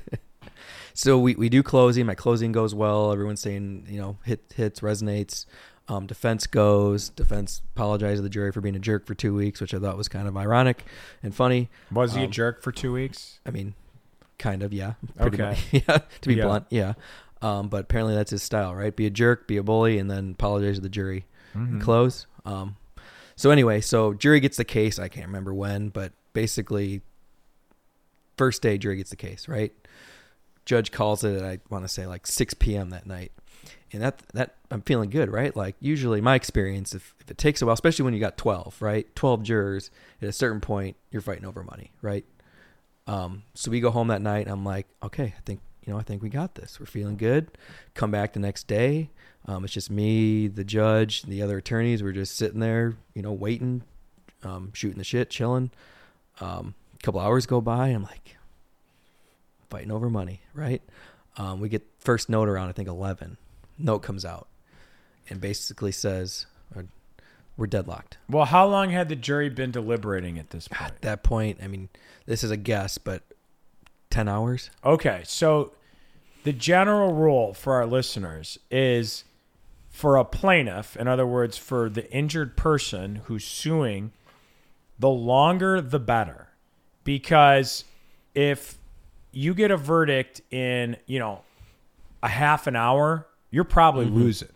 [0.97, 2.07] So we, we do closing.
[2.07, 3.11] My closing goes well.
[3.11, 5.45] Everyone's saying, you know, hit hits, resonates.
[5.89, 7.09] Um, defense goes.
[7.09, 9.97] Defense apologized to the jury for being a jerk for two weeks, which I thought
[9.97, 10.85] was kind of ironic
[11.21, 11.69] and funny.
[11.91, 13.41] Was he a Um, jerk for two weeks?
[13.45, 13.75] I mean,
[14.39, 14.93] kind of, yeah.
[15.17, 15.51] Pretty Okay.
[15.73, 15.85] much.
[15.89, 16.45] yeah, to be Yeah.
[16.45, 16.93] blunt, yeah.
[17.43, 18.95] Um, but apparently that's his style, right?
[18.95, 21.27] Be a jerk, be a bully, and then apologize to the jury.
[21.55, 21.81] Mhm.
[21.81, 22.27] Close.
[22.45, 22.77] Um,
[23.37, 24.99] so anyway, so jury gets the case.
[24.99, 27.03] I can't remember when, but basically,
[28.37, 29.73] first day jury gets the case, right?
[30.65, 32.91] Judge calls it at I want to say like 6 p.m.
[32.91, 33.33] that night,
[33.93, 35.55] and that that I'm feeling good, right?
[35.55, 38.81] Like usually my experience, if if it takes a while, especially when you got 12,
[38.81, 39.15] right?
[39.15, 39.91] 12 jurors
[40.23, 42.25] at a certain point, you're fighting over money, right?
[43.07, 44.49] Um, so we go home that night.
[44.49, 46.81] I'm like, okay, I think you know, I think we got this.
[46.81, 47.49] We're feeling good.
[47.93, 49.11] Come back the next day.
[49.47, 52.03] Um, it's just me, the judge, the other attorneys.
[52.03, 53.83] We're just sitting there, you know, waiting,
[54.43, 55.71] um, shooting the shit, chilling.
[56.41, 57.89] Um, a couple hours go by.
[57.89, 58.37] I'm like,
[59.69, 60.83] fighting over money, right?
[61.37, 63.37] Um, we get first note around I think 11.
[63.79, 64.47] Note comes out
[65.29, 66.83] and basically says, uh,
[67.57, 70.81] "We're deadlocked." Well, how long had the jury been deliberating at this point?
[70.81, 71.89] At that point, I mean,
[72.25, 73.23] this is a guess, but
[74.11, 74.71] 10 hours.
[74.85, 75.73] Okay, so
[76.45, 79.25] the general rule for our listeners is
[79.95, 84.11] for a plaintiff, in other words, for the injured person who's suing,
[84.99, 86.49] the longer the better.
[87.05, 87.85] Because
[88.35, 88.77] if
[89.31, 91.43] you get a verdict in, you know,
[92.25, 94.17] a half an hour, you're probably mm-hmm.
[94.17, 94.49] losing.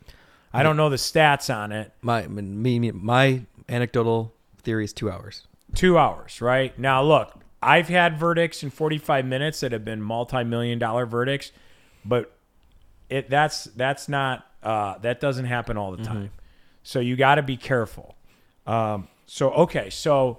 [0.53, 1.93] I don't know the stats on it.
[2.03, 5.47] My me, my anecdotal theory is 2 hours.
[5.73, 6.77] Two hours, right?
[6.77, 7.33] Now, look,
[7.63, 11.53] I've had verdicts in 45 minutes that have been multi-million dollar verdicts,
[12.05, 12.33] but
[13.09, 16.31] it that's that's not uh, that doesn't happen all the time.
[16.83, 18.17] So you got to be careful.
[18.67, 20.39] Um, so okay, so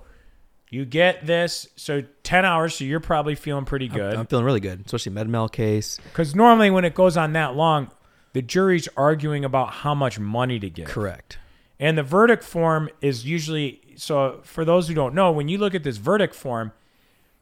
[0.70, 1.68] you get this.
[1.76, 2.76] So 10 hours.
[2.76, 4.14] So you're probably feeling pretty good.
[4.14, 6.00] I'm good feeling really good, especially MedMal case.
[6.04, 7.92] because normally when it goes on that long,
[8.34, 10.88] the jury's arguing about how much money to give.
[10.88, 11.38] Correct.
[11.80, 15.76] And the verdict form is usually so for those who don't know, when you look
[15.76, 16.72] at this verdict form,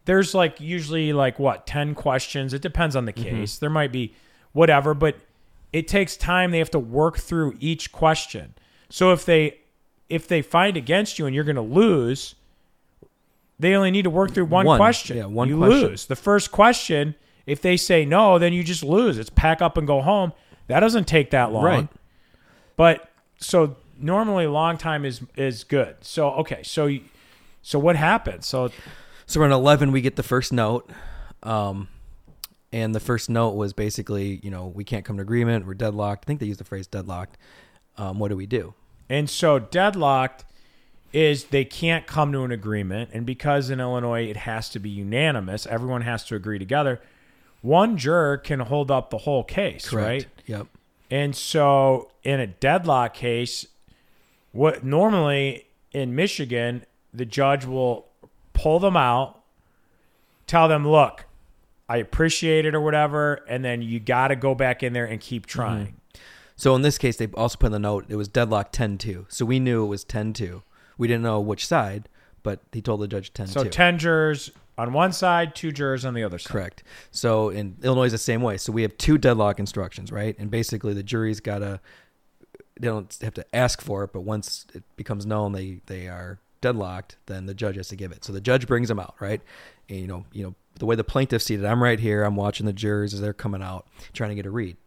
[0.05, 2.53] there's like usually like what, 10 questions.
[2.53, 3.57] It depends on the case.
[3.57, 4.13] There might be
[4.53, 5.17] whatever, but
[5.73, 6.51] it takes time.
[6.51, 8.55] They have to work through each question.
[8.89, 9.59] So if they
[10.09, 12.35] if they find against you and you're going to lose,
[13.59, 14.77] they only need to work through one, One.
[14.77, 15.17] question.
[15.17, 15.89] Yeah, one you question.
[15.89, 16.05] lose.
[16.05, 17.15] The first question,
[17.45, 19.17] if they say no, then you just lose.
[19.17, 20.31] It's pack up and go home.
[20.67, 21.63] That doesn't take that long.
[21.63, 21.87] Right.
[22.75, 23.09] But
[23.39, 25.95] so normally long time is is good.
[26.01, 26.89] So okay, so
[27.61, 28.43] so what happened?
[28.43, 28.69] So
[29.25, 30.89] So around 11, we get the first note.
[31.43, 31.89] Um,
[32.71, 35.65] and the first note was basically, you know, we can't come to agreement.
[35.65, 36.25] We're deadlocked.
[36.25, 37.37] I think they used the phrase deadlocked.
[37.97, 38.73] Um, what do we do?
[39.09, 40.43] and so deadlocked
[41.13, 44.89] is they can't come to an agreement, and because in Illinois it has to be
[44.89, 47.01] unanimous, everyone has to agree together.
[47.61, 50.27] One juror can hold up the whole case, right?
[50.45, 50.67] Yep.
[51.09, 53.65] And so in a deadlock case,
[54.51, 58.07] what normally in Michigan, the judge will
[58.53, 59.41] pull them out,
[60.45, 61.25] tell them, look,
[61.89, 65.19] I appreciate it or whatever, and then you got to go back in there and
[65.19, 65.59] keep mm-hmm.
[65.59, 66.01] trying.
[66.55, 69.25] So in this case, they also put in the note it was deadlock 10-2.
[69.31, 70.63] So we knew it was 10-2.
[70.97, 72.09] We didn't know which side,
[72.41, 73.49] but he told the judge 10-2.
[73.49, 76.51] So 10 jurors on one side, two jurors on the other side.
[76.51, 76.83] Correct.
[77.11, 78.57] So in Illinois is the same way.
[78.57, 80.35] So we have two deadlock instructions, right?
[80.37, 81.79] And basically the jury's got to
[82.79, 86.39] they don't have to ask for it, but once it becomes known they they are
[86.61, 88.23] deadlocked, then the judge has to give it.
[88.23, 89.41] So the judge brings them out, right?
[89.89, 92.65] And you know, you know, the way the plaintiff's seated, I'm right here, I'm watching
[92.65, 94.77] the jurors as they're coming out, trying to get a read.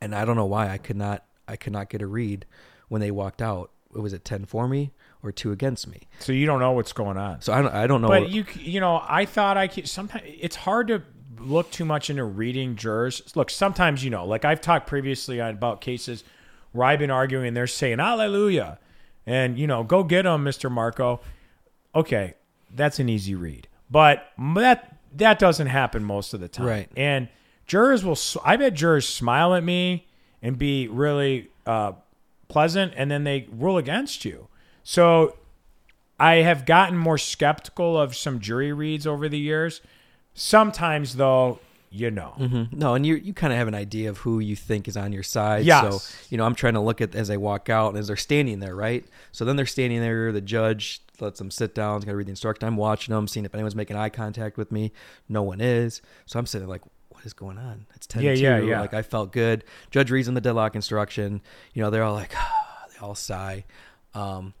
[0.00, 2.44] And I don't know why I could not I could not get a read
[2.88, 3.70] when they walked out.
[3.92, 6.02] Was it ten for me or two against me?
[6.20, 7.40] So you don't know what's going on.
[7.40, 8.08] So I don't I don't know.
[8.08, 11.02] But what- you you know, I thought I could sometimes it's hard to
[11.40, 13.22] look too much into reading jurors.
[13.34, 16.22] Look, sometimes you know, like I've talked previously about cases
[16.72, 18.78] where I've been arguing and they're saying hallelujah
[19.26, 20.70] and you know, go get them, Mr.
[20.70, 21.20] Marko.
[21.94, 22.34] Okay,
[22.72, 23.66] that's an easy read.
[23.90, 26.66] But that that doesn't happen most of the time.
[26.66, 26.90] Right.
[26.96, 27.28] And
[27.66, 28.18] jurors will.
[28.44, 30.06] I bet jurors smile at me
[30.42, 31.92] and be really uh,
[32.48, 34.48] pleasant and then they rule against you.
[34.82, 35.36] So
[36.18, 39.80] I have gotten more skeptical of some jury reads over the years.
[40.34, 41.60] Sometimes, though,
[41.90, 42.72] you know, Mhm.
[42.72, 45.12] No, and you you kind of have an idea of who you think is on
[45.12, 45.64] your side.
[45.64, 45.82] Yes.
[46.04, 48.16] So you know, I'm trying to look at as they walk out and as they're
[48.16, 49.04] standing there, right?
[49.32, 50.30] So then they're standing there.
[50.32, 51.96] The judge lets them sit down.
[51.98, 52.66] He's got to read the instruction.
[52.68, 54.92] I'm watching them, seeing if anyone's making eye contact with me.
[55.28, 56.00] No one is.
[56.26, 57.86] So I'm sitting like, what is going on?
[57.96, 58.22] It's ten.
[58.22, 58.80] Yeah, yeah, yeah.
[58.80, 59.64] Like I felt good.
[59.90, 61.40] Judge reads them the deadlock instruction.
[61.74, 62.30] You know, they're all like,
[62.92, 63.64] they all sigh.
[64.14, 64.54] Um,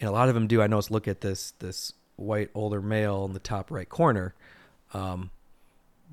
[0.00, 0.62] and a lot of them do.
[0.62, 0.90] I notice.
[0.90, 4.34] Look at this this white older male in the top right corner.
[4.94, 5.30] Um,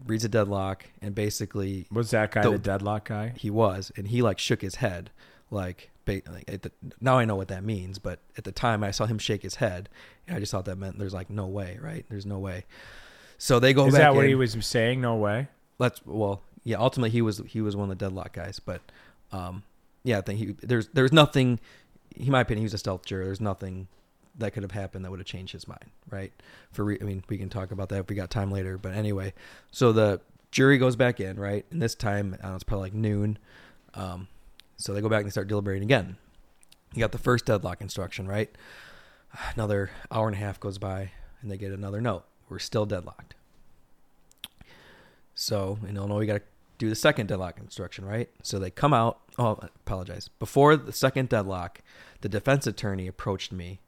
[0.06, 3.34] reads a deadlock and basically was that guy The- the, deadlock guy?
[3.38, 5.10] he was and he like shook his head
[5.52, 8.84] like, ba- like at the, now i know what that means but at the time
[8.84, 9.89] i saw him shake his head
[10.28, 12.66] and i just thought that meant there's like no way right there's no way
[13.38, 14.30] so they go Is that what in.
[14.30, 15.02] he was saying?
[15.02, 15.48] No way.
[15.80, 18.82] let's well yeah ultimately he was he was one of the deadlock guys but
[19.32, 19.64] um
[20.04, 21.60] yeah i think he there's there's nothing
[22.16, 23.88] in my opinion he was a stealth juror there's nothing
[24.38, 26.32] that could have happened that would have changed his mind right
[26.72, 28.94] for re- i mean we can talk about that if we got time later but
[28.94, 29.34] anyway
[29.72, 30.20] so the
[30.52, 33.38] jury goes back in right and this time I don't know, it's probably like noon
[33.94, 34.28] um
[34.78, 36.18] so they go back and they start deliberating again
[36.94, 38.50] you got the first deadlock instruction right
[39.54, 41.12] another hour and a half goes by
[41.42, 43.36] and they get another note we're still deadlocked
[45.36, 46.42] so in Illinois, we got to
[46.78, 48.30] do the second deadlock instruction, right?
[48.42, 49.20] So they come out.
[49.38, 50.30] Oh, I apologize.
[50.40, 51.82] Before the second deadlock,
[52.22, 53.80] the defense attorney approached me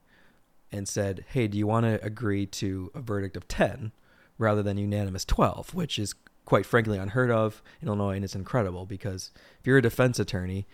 [0.72, 3.92] and said, "Hey, do you want to agree to a verdict of ten
[4.38, 6.14] rather than unanimous 12?" Which is
[6.46, 10.66] quite frankly unheard of in Illinois, and it's incredible because if you're a defense attorney,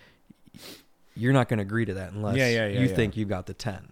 [1.15, 3.45] you're not going to agree to that unless Yeah, yeah, yeah, you think you've got
[3.45, 3.91] the ten.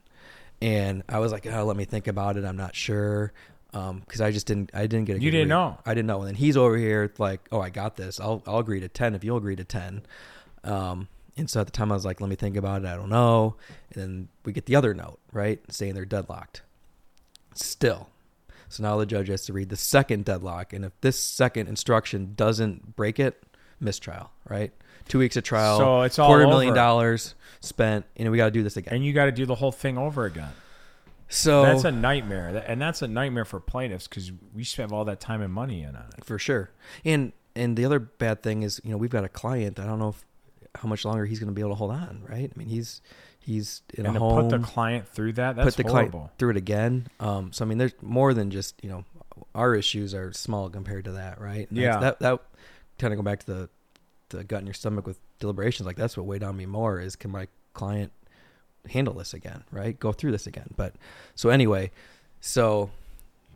[0.61, 2.45] And I was like, "Oh, let me think about it.
[2.45, 3.33] I'm not sure."
[3.71, 5.55] Because I just didn't, I didn't get a You didn't read.
[5.55, 5.77] know.
[5.85, 6.19] I didn't know.
[6.19, 8.19] And then he's over here like, oh, I got this.
[8.19, 10.01] I'll I'll agree to ten if you'll agree to ten.
[10.65, 11.07] Um,
[11.37, 12.87] and so at the time I was like, let me think about it.
[12.87, 13.55] I don't know.
[13.93, 16.61] And then we get the other note, right, saying they're deadlocked.
[17.53, 18.09] Still.
[18.69, 22.33] So now the judge has to read the second deadlock, and if this second instruction
[22.35, 23.43] doesn't break it,
[23.81, 24.71] mistrial, right?
[25.09, 28.51] Two weeks of trial, So it's all quarter million dollars spent, and we got to
[28.51, 28.93] do this again.
[28.93, 30.51] And you got to do the whole thing over again.
[31.27, 35.19] So That's a nightmare, and that's a nightmare for plaintiffs because we spend all that
[35.19, 36.23] time and money in on it.
[36.23, 36.71] for sure.
[37.03, 39.79] And and the other bad thing is, you know, we've got a client.
[39.79, 40.25] I don't know if,
[40.75, 42.51] how much longer he's going to be able to hold on, right?
[42.53, 43.01] I mean, he's
[43.39, 44.49] he's in and a to home.
[44.49, 46.11] put the client through that, that's put the horrible.
[46.19, 47.07] client through it again.
[47.19, 49.03] Um, so I mean, there's more than just you know,
[49.55, 51.69] our issues are small compared to that, right?
[51.69, 51.99] And Yeah.
[51.99, 52.39] that that
[52.99, 53.69] kind of go back to the
[54.29, 55.85] the gut in your stomach with deliberations.
[55.85, 58.11] Like that's what weighed on me more is can my client
[58.89, 59.99] handle this again, right?
[59.99, 60.73] Go through this again.
[60.77, 60.95] But
[61.35, 61.91] so anyway,
[62.39, 62.89] so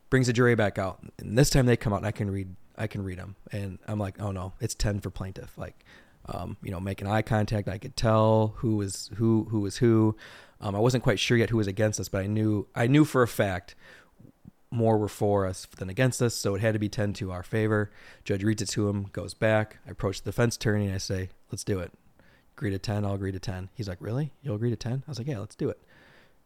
[0.09, 2.55] brings the jury back out, and this time they come out, and I can read
[2.77, 5.75] I can read them, and I'm like, oh no, it's ten for plaintiff, like.
[6.27, 7.67] Um, you know, making eye contact.
[7.67, 10.15] I could tell who was who, who was who.
[10.59, 13.05] Um, I wasn't quite sure yet who was against us, but I knew I knew
[13.05, 13.75] for a fact
[14.71, 17.43] more were for us than against us, so it had to be ten to our
[17.43, 17.91] favor.
[18.23, 19.77] Judge reads it to him, goes back.
[19.87, 21.91] I approach the defense attorney and I say, "Let's do it.
[22.57, 23.05] Agree to ten.
[23.05, 23.69] I'll agree to 10.
[23.73, 24.31] He's like, "Really?
[24.41, 25.03] You'll agree to 10?
[25.05, 25.79] I was like, "Yeah, let's do it."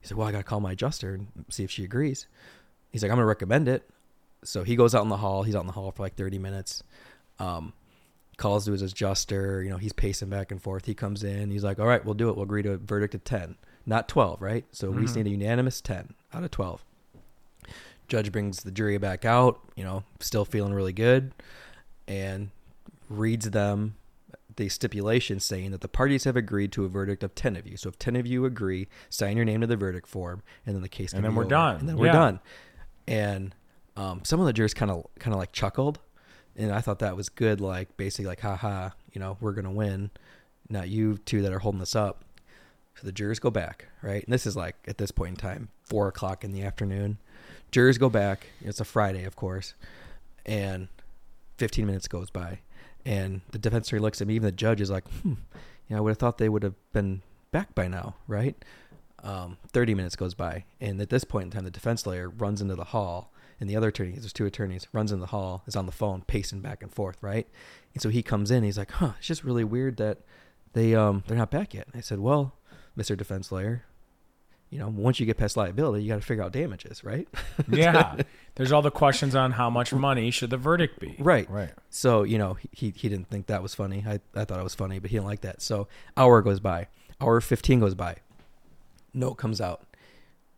[0.01, 2.27] He said, "Well, I got to call my adjuster and see if she agrees."
[2.91, 3.89] He's like, "I'm gonna recommend it."
[4.43, 5.43] So he goes out in the hall.
[5.43, 6.83] He's out in the hall for like 30 minutes.
[7.39, 7.73] Um,
[8.39, 9.61] calls to his adjuster.
[9.61, 10.85] You know, he's pacing back and forth.
[10.85, 11.51] He comes in.
[11.51, 12.35] He's like, "All right, we'll do it.
[12.35, 14.65] We'll agree to a verdict of 10, not 12, right?
[14.71, 15.01] So we Mhm.
[15.03, 16.83] just need a unanimous 10 out of 12."
[18.07, 19.59] Judge brings the jury back out.
[19.75, 21.31] You know, still feeling really good,
[22.07, 22.49] and
[23.09, 23.95] reads them
[24.55, 27.77] the stipulation saying that the parties have agreed to a verdict of 10 of you.
[27.77, 30.81] So if 10 of you agree, sign your name to the verdict form and then
[30.81, 31.49] the case can And then we're over.
[31.49, 31.75] done.
[31.79, 32.39] And then we're done.
[33.07, 33.55] And
[33.95, 35.99] um, some of the jurors kind of kind of like chuckled
[36.59, 40.11] and I thought that was good like basically like haha, you know, we're to win.
[40.69, 42.23] Not you two that are holding this up.
[42.95, 44.23] So the jurors go back, right?
[44.23, 47.17] And this is like at this point in time, four o'clock in the afternoon.
[47.71, 48.47] Jurors go back.
[48.61, 49.73] It's a Friday, of course,
[50.45, 50.89] and
[51.57, 52.59] 15 minutes goes by,
[53.05, 54.35] and the defense attorney looks at me.
[54.35, 55.35] Even the judge is like, hmm,
[55.87, 58.55] "Yeah, I would have thought they would have been back by now, right?"
[59.23, 62.61] Um, 30 minutes goes by, and at this point in time, the defense lawyer runs
[62.61, 65.75] into the hall, and the other attorney, there's two attorneys, runs in the hall, is
[65.75, 67.47] on the phone, pacing back and forth, right?
[67.93, 70.19] And so he comes in, he's like, "Huh, it's just really weird that
[70.73, 72.53] they um they're not back yet." And I said, "Well,
[72.97, 73.17] Mr.
[73.17, 73.83] Defense Lawyer,
[74.69, 77.27] you know, once you get past liability, you got to figure out damages, right?"
[77.71, 78.21] Yeah.
[78.55, 81.15] There's all the questions on how much money should the verdict be.
[81.17, 81.49] Right.
[81.49, 81.71] Right.
[81.89, 84.03] So, you know, he, he didn't think that was funny.
[84.05, 85.61] I, I thought it was funny, but he didn't like that.
[85.61, 85.87] So,
[86.17, 86.87] hour goes by.
[87.21, 88.17] Hour 15 goes by.
[89.13, 89.83] Note comes out.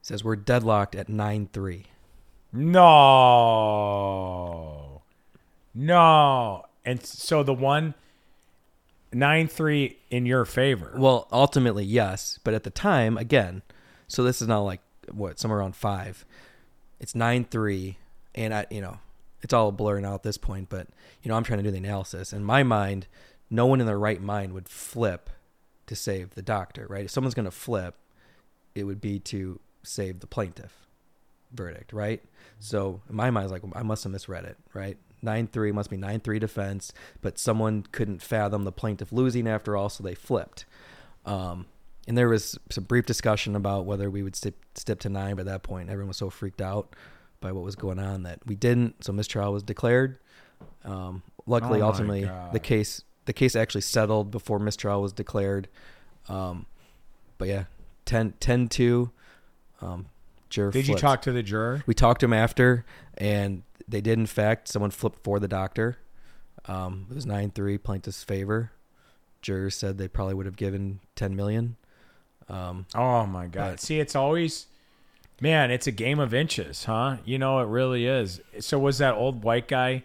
[0.01, 1.85] says we're deadlocked at 9 3.
[2.53, 2.81] No.
[5.73, 6.65] No.
[6.83, 7.93] And so the one
[9.13, 10.93] nine three in your favor.
[10.95, 12.39] Well, ultimately, yes.
[12.43, 13.61] But at the time, again,
[14.07, 14.81] so this is now like,
[15.11, 16.25] what, somewhere around 5.
[16.99, 17.97] It's 9 3.
[18.35, 18.99] And I, you know,
[19.41, 20.87] it's all blurring out at this point, but,
[21.23, 22.31] you know, I'm trying to do the analysis.
[22.31, 23.07] In my mind,
[23.49, 25.29] no one in their right mind would flip
[25.87, 27.05] to save the doctor, right?
[27.05, 27.95] If someone's going to flip,
[28.75, 30.87] it would be to save the plaintiff
[31.51, 32.21] verdict, right?
[32.62, 34.97] So in my mind, I was like, I must have misread it, right?
[35.24, 39.76] 9 3 must be 9 3 defense, but someone couldn't fathom the plaintiff losing after
[39.76, 40.66] all, so they flipped.
[41.26, 41.66] Um,
[42.07, 45.36] and there was some brief discussion about whether we would step, stip to nine.
[45.36, 46.95] By that point, everyone was so freaked out
[47.39, 49.03] by what was going on that we didn't.
[49.03, 50.18] So mistrial was declared.
[50.84, 52.53] Um, luckily, Oh ultimately, God.
[52.53, 55.68] the case the case actually settled before mistrial was declared.
[56.28, 56.66] Um,
[57.38, 57.66] but yeah,
[58.05, 59.12] 10, 10 2.
[59.82, 60.07] Um,
[60.51, 61.83] juror Did you talk to the juror?
[61.87, 62.85] We talked to him after,
[63.17, 64.67] and they did in fact.
[64.67, 65.97] Someone flipped for the doctor.
[66.65, 68.71] Um, it was nine three plaintiff's favor.
[69.41, 71.77] Jurors said they probably would have given ten million.
[72.47, 73.71] Um, Oh my god.
[73.71, 74.67] But- See, it's always
[75.39, 77.17] man, it's a game of inches, huh?
[77.25, 78.41] You know it really is.
[78.59, 80.03] So was that old white guy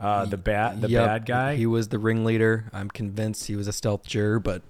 [0.00, 1.54] uh the bad the yep, bad guy?
[1.54, 2.64] He was the ringleader.
[2.72, 4.62] I'm convinced he was a stealth juror, but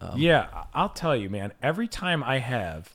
[0.00, 2.90] um, yeah, I'll tell you, man, every time I have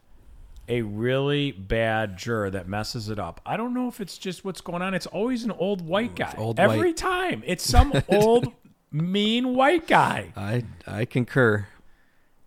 [0.72, 3.42] a really bad juror that messes it up.
[3.46, 4.94] I don't know if it's just what's going on.
[4.94, 6.34] It's always an old white guy.
[6.38, 6.98] old every white.
[6.98, 7.44] time.
[7.46, 8.54] It's some old
[8.90, 10.32] mean white guy.
[10.38, 11.68] I I concur.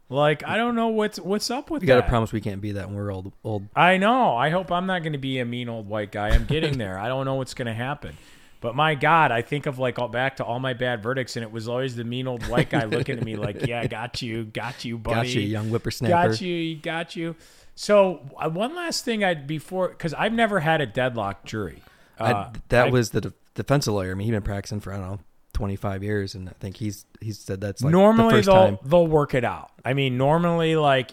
[0.09, 2.72] Like I don't know what's what's up with We got to promise we can't be
[2.72, 3.33] that when we're old.
[3.45, 3.68] Old.
[3.77, 4.35] I know.
[4.35, 6.31] I hope I'm not going to be a mean old white guy.
[6.31, 6.99] I'm getting there.
[6.99, 8.16] I don't know what's going to happen.
[8.62, 11.43] But my God, I think of like all back to all my bad verdicts, and
[11.43, 14.45] it was always the mean old white guy looking at me like, "Yeah, got you,
[14.45, 16.31] got you, buddy, Got you, young whippersnapper.
[16.31, 17.37] got you, got you."
[17.75, 21.83] So uh, one last thing, I'd before because I've never had a deadlock jury.
[22.18, 24.12] I, Uh, that I- was the de- defense lawyer.
[24.12, 25.20] I mean, he's been practicing for I don't know
[25.55, 28.79] 25 years, and I think he's he's said that's like normally the 1st they'll time.
[28.85, 29.70] they'll work it out.
[29.85, 31.12] I mean, normally like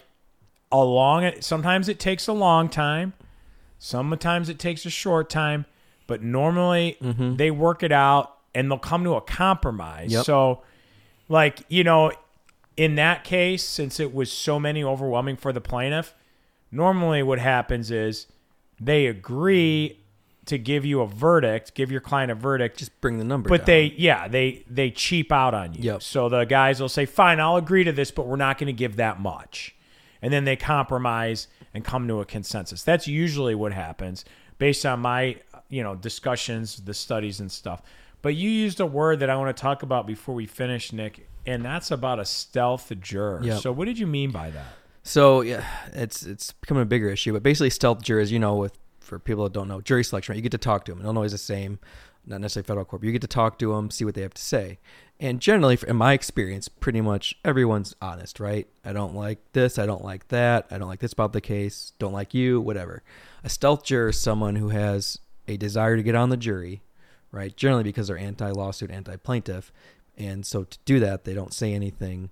[0.70, 1.30] a long.
[1.40, 3.12] Sometimes it takes a long time.
[3.78, 5.66] Sometimes it takes a short time,
[6.06, 10.12] but normally they work it out and they'll come to a compromise.
[10.12, 10.24] Yep.
[10.24, 10.62] So,
[11.28, 12.12] like you know,
[12.76, 16.14] in that case, since it was so many overwhelming for the plaintiff,
[16.72, 18.26] normally what happens is
[18.80, 19.98] they agree
[20.46, 23.48] to give you a verdict, give your client a verdict, Just bring the number.
[23.48, 23.66] but down.
[23.66, 26.02] they yeah they they cheap out on you Yep.
[26.02, 28.72] so the guys will say fine i'll agree to this but we're not going to
[28.72, 29.76] give that much
[30.20, 34.24] and then they compromise and come to a consensus that's usually what happens
[34.58, 35.36] based on my
[35.68, 37.80] you know discussions the studies and stuff
[38.20, 41.28] but you used a word that i want to talk about before we finish nick
[41.46, 43.60] and that's about a stealth juror Yep.
[43.60, 44.66] so what did you mean by that
[45.02, 47.32] So yeah, it's it's becoming a bigger issue.
[47.32, 50.36] But basically, stealth jurors, you know, with for people that don't know, jury selection, right?
[50.36, 51.02] You get to talk to them.
[51.02, 51.78] Illinois is the same,
[52.24, 53.02] not necessarily federal court.
[53.02, 54.78] But you get to talk to them, see what they have to say,
[55.18, 58.66] and generally, in my experience, pretty much everyone's honest, right?
[58.84, 59.78] I don't like this.
[59.78, 60.66] I don't like that.
[60.70, 61.92] I don't like this about the case.
[61.98, 62.60] Don't like you.
[62.60, 63.02] Whatever.
[63.44, 66.82] A stealth juror is someone who has a desire to get on the jury,
[67.32, 67.56] right?
[67.56, 69.72] Generally because they're anti-lawsuit, anti-plaintiff,
[70.16, 72.30] and so to do that, they don't say anything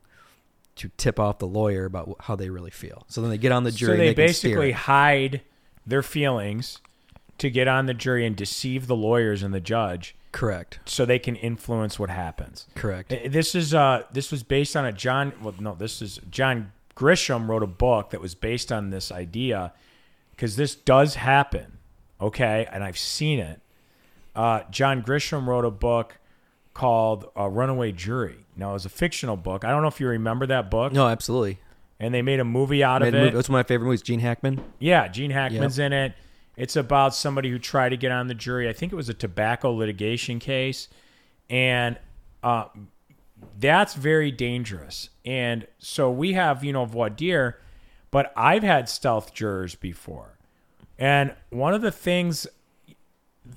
[0.81, 3.05] to tip off the lawyer about how they really feel.
[3.07, 3.91] So then they get on the jury.
[3.91, 5.43] so and they basically hide
[5.87, 6.79] their feelings
[7.37, 11.19] to get on the jury and deceive the lawyers and the judge correct, so they
[11.19, 13.13] can influence what happens correct.
[13.27, 17.47] This is uh this was based on a John well no this is John Grisham
[17.47, 19.75] wrote a book that was based on this idea
[20.31, 21.79] because this does happen
[22.23, 23.61] okay and I've seen it
[24.35, 26.17] uh, John Grisham wrote a book
[26.75, 28.47] called uh, Runaway Jury.
[28.57, 29.65] Now, it was a fictional book.
[29.65, 30.93] I don't know if you remember that book.
[30.93, 31.59] No, absolutely.
[31.99, 33.35] And they made a movie out of it.
[33.35, 34.03] That's one of my favorite movies.
[34.03, 34.63] Gene Hackman.
[34.79, 36.15] Yeah, Gene Hackman's in it.
[36.57, 38.69] It's about somebody who tried to get on the jury.
[38.69, 40.89] I think it was a tobacco litigation case,
[41.49, 41.99] and
[42.43, 42.65] uh,
[43.59, 45.09] that's very dangerous.
[45.25, 47.59] And so we have, you know, voir dire,
[48.11, 50.39] but I've had stealth jurors before,
[50.99, 52.47] and one of the things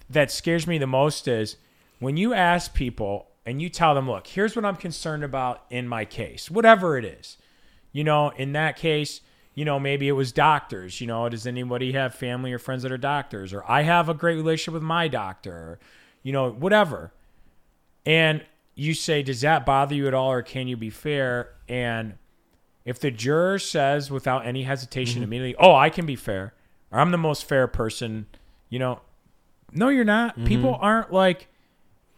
[0.10, 1.58] that scares me the most is
[2.04, 5.88] when you ask people and you tell them, "Look, here's what I'm concerned about in
[5.88, 7.38] my case, whatever it is."
[7.94, 9.22] you know, in that case,
[9.54, 11.00] you know, maybe it was doctors.
[11.00, 13.54] You know, does anybody have family or friends that are doctors?
[13.54, 15.80] Or I have a great relationship with my doctor, or,
[16.24, 17.14] you know, whatever.
[18.06, 18.44] And
[18.76, 21.52] you say, does that bother you at all, or can you be fair?
[21.70, 22.16] And
[22.84, 25.24] if the juror says without any hesitation mm-hmm.
[25.24, 26.56] immediately, oh, I can be fair,
[26.92, 28.26] or I'm the most fair person,
[28.70, 29.02] you know,
[29.72, 30.36] no, you're not.
[30.46, 30.84] People mm-hmm.
[30.84, 31.48] aren't like,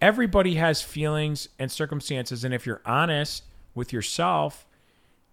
[0.06, 2.43] everybody has feelings and circumstances.
[2.43, 3.43] And if you're honest
[3.74, 4.68] with yourself,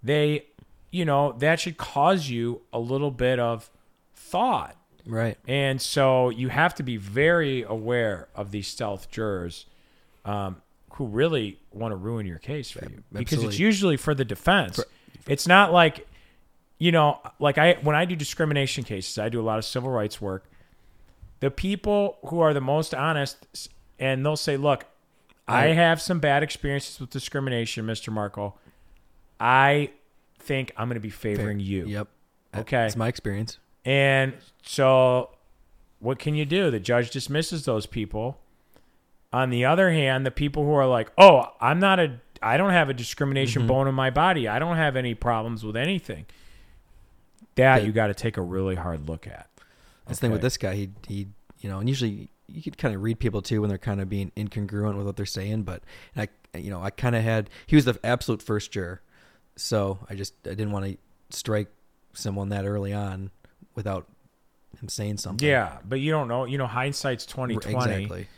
[0.03, 0.47] they,
[0.91, 3.71] you know, that should cause you a little bit of
[4.15, 4.75] thought.
[5.05, 5.37] Right.
[5.47, 9.67] And so you have to be very aware of these stealth jurors
[10.25, 10.63] um,
[10.93, 14.81] who really want to ruin your case for you because it's usually for the defense.
[15.27, 16.07] It's not like,
[16.79, 19.91] you know, like I when I do discrimination cases, I do a lot of civil
[19.91, 20.45] rights work.
[21.41, 23.69] The people who are the most honest,
[24.03, 24.85] and they'll say, "Look,
[25.47, 28.13] I have some bad experiences with discrimination, Mr.
[28.13, 28.55] Marko.
[29.39, 29.91] I
[30.41, 32.09] think I'm going to be favoring you." Yep.
[32.57, 32.85] Okay.
[32.85, 33.59] It's my experience.
[33.85, 35.31] And so,
[36.01, 36.71] what can you do?
[36.71, 38.39] The judge dismisses those people.
[39.33, 42.71] On the other hand, the people who are like, "Oh, I'm not a, I don't
[42.71, 43.69] have a discrimination mm-hmm.
[43.69, 44.49] bone in my body.
[44.49, 46.27] I don't have any problems with anything."
[47.55, 49.49] That you got to take a really hard look at.
[50.07, 50.75] That's the thing with this guy.
[50.75, 51.29] He he
[51.61, 54.09] you know, and usually you could kind of read people too when they're kind of
[54.09, 55.63] being incongruent with what they're saying.
[55.63, 55.83] But
[56.17, 59.01] I you know I kind of had he was the absolute first juror,
[59.57, 60.97] so I just I didn't want to
[61.31, 61.69] strike
[62.13, 63.31] someone that early on
[63.75, 64.07] without
[64.81, 65.47] him saying something.
[65.47, 66.45] Yeah, but you don't know.
[66.45, 68.05] You know, hindsight's twenty twenty.
[68.05, 68.29] exactly.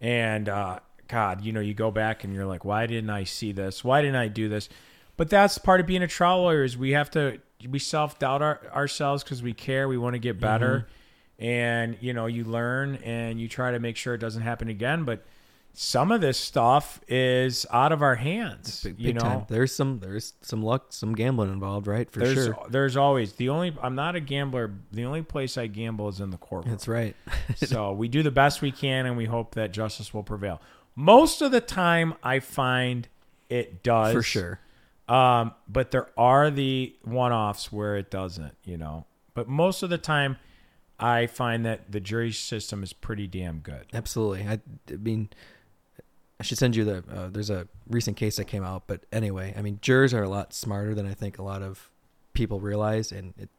[0.00, 3.52] And uh, God, you know, you go back and you're like, why didn't I see
[3.52, 3.84] this?
[3.84, 4.68] Why didn't I do this?
[5.16, 8.42] But that's part of being a trial lawyer is we have to we self doubt
[8.42, 9.88] our, ourselves because we care.
[9.88, 10.88] We want to get better,
[11.42, 15.04] and you know, you learn and you try to make sure it doesn't happen again.
[15.04, 15.24] But
[15.74, 18.84] some of this stuff is out of our hands.
[18.84, 19.46] Big, you know, time.
[19.48, 22.08] There's some there's some luck, some gambling involved, right?
[22.08, 22.56] For there's sure.
[22.70, 23.76] there's always the only.
[23.82, 24.72] I'm not a gambler.
[24.92, 26.70] The only place I gamble is in the courtroom.
[26.70, 27.16] That's right.
[27.56, 30.62] so we do the best we can and we hope that justice will prevail.
[30.94, 33.08] Most of the time, I find
[33.48, 34.12] it does.
[34.12, 34.60] For sure.
[35.08, 39.06] Um, but there are the one offs where it doesn't, you know.
[39.34, 40.36] But most of the time,
[41.02, 43.86] I find that the jury system is pretty damn good.
[43.92, 44.46] Absolutely.
[44.46, 45.30] I, I mean,
[46.38, 47.04] I should send you the.
[47.10, 50.28] Uh, there's a recent case that came out, but anyway, I mean, jurors are a
[50.28, 51.90] lot smarter than I think a lot of
[52.32, 53.50] people realize, and it,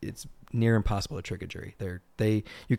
[0.00, 1.74] it's near impossible to trick a jury.
[1.78, 2.76] They're they you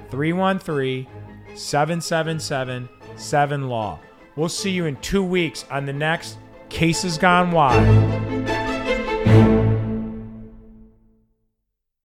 [0.09, 1.07] 313
[1.55, 3.99] 777 7 Law.
[4.35, 6.37] We'll see you in two weeks on the next
[6.69, 8.40] Cases Gone Wild.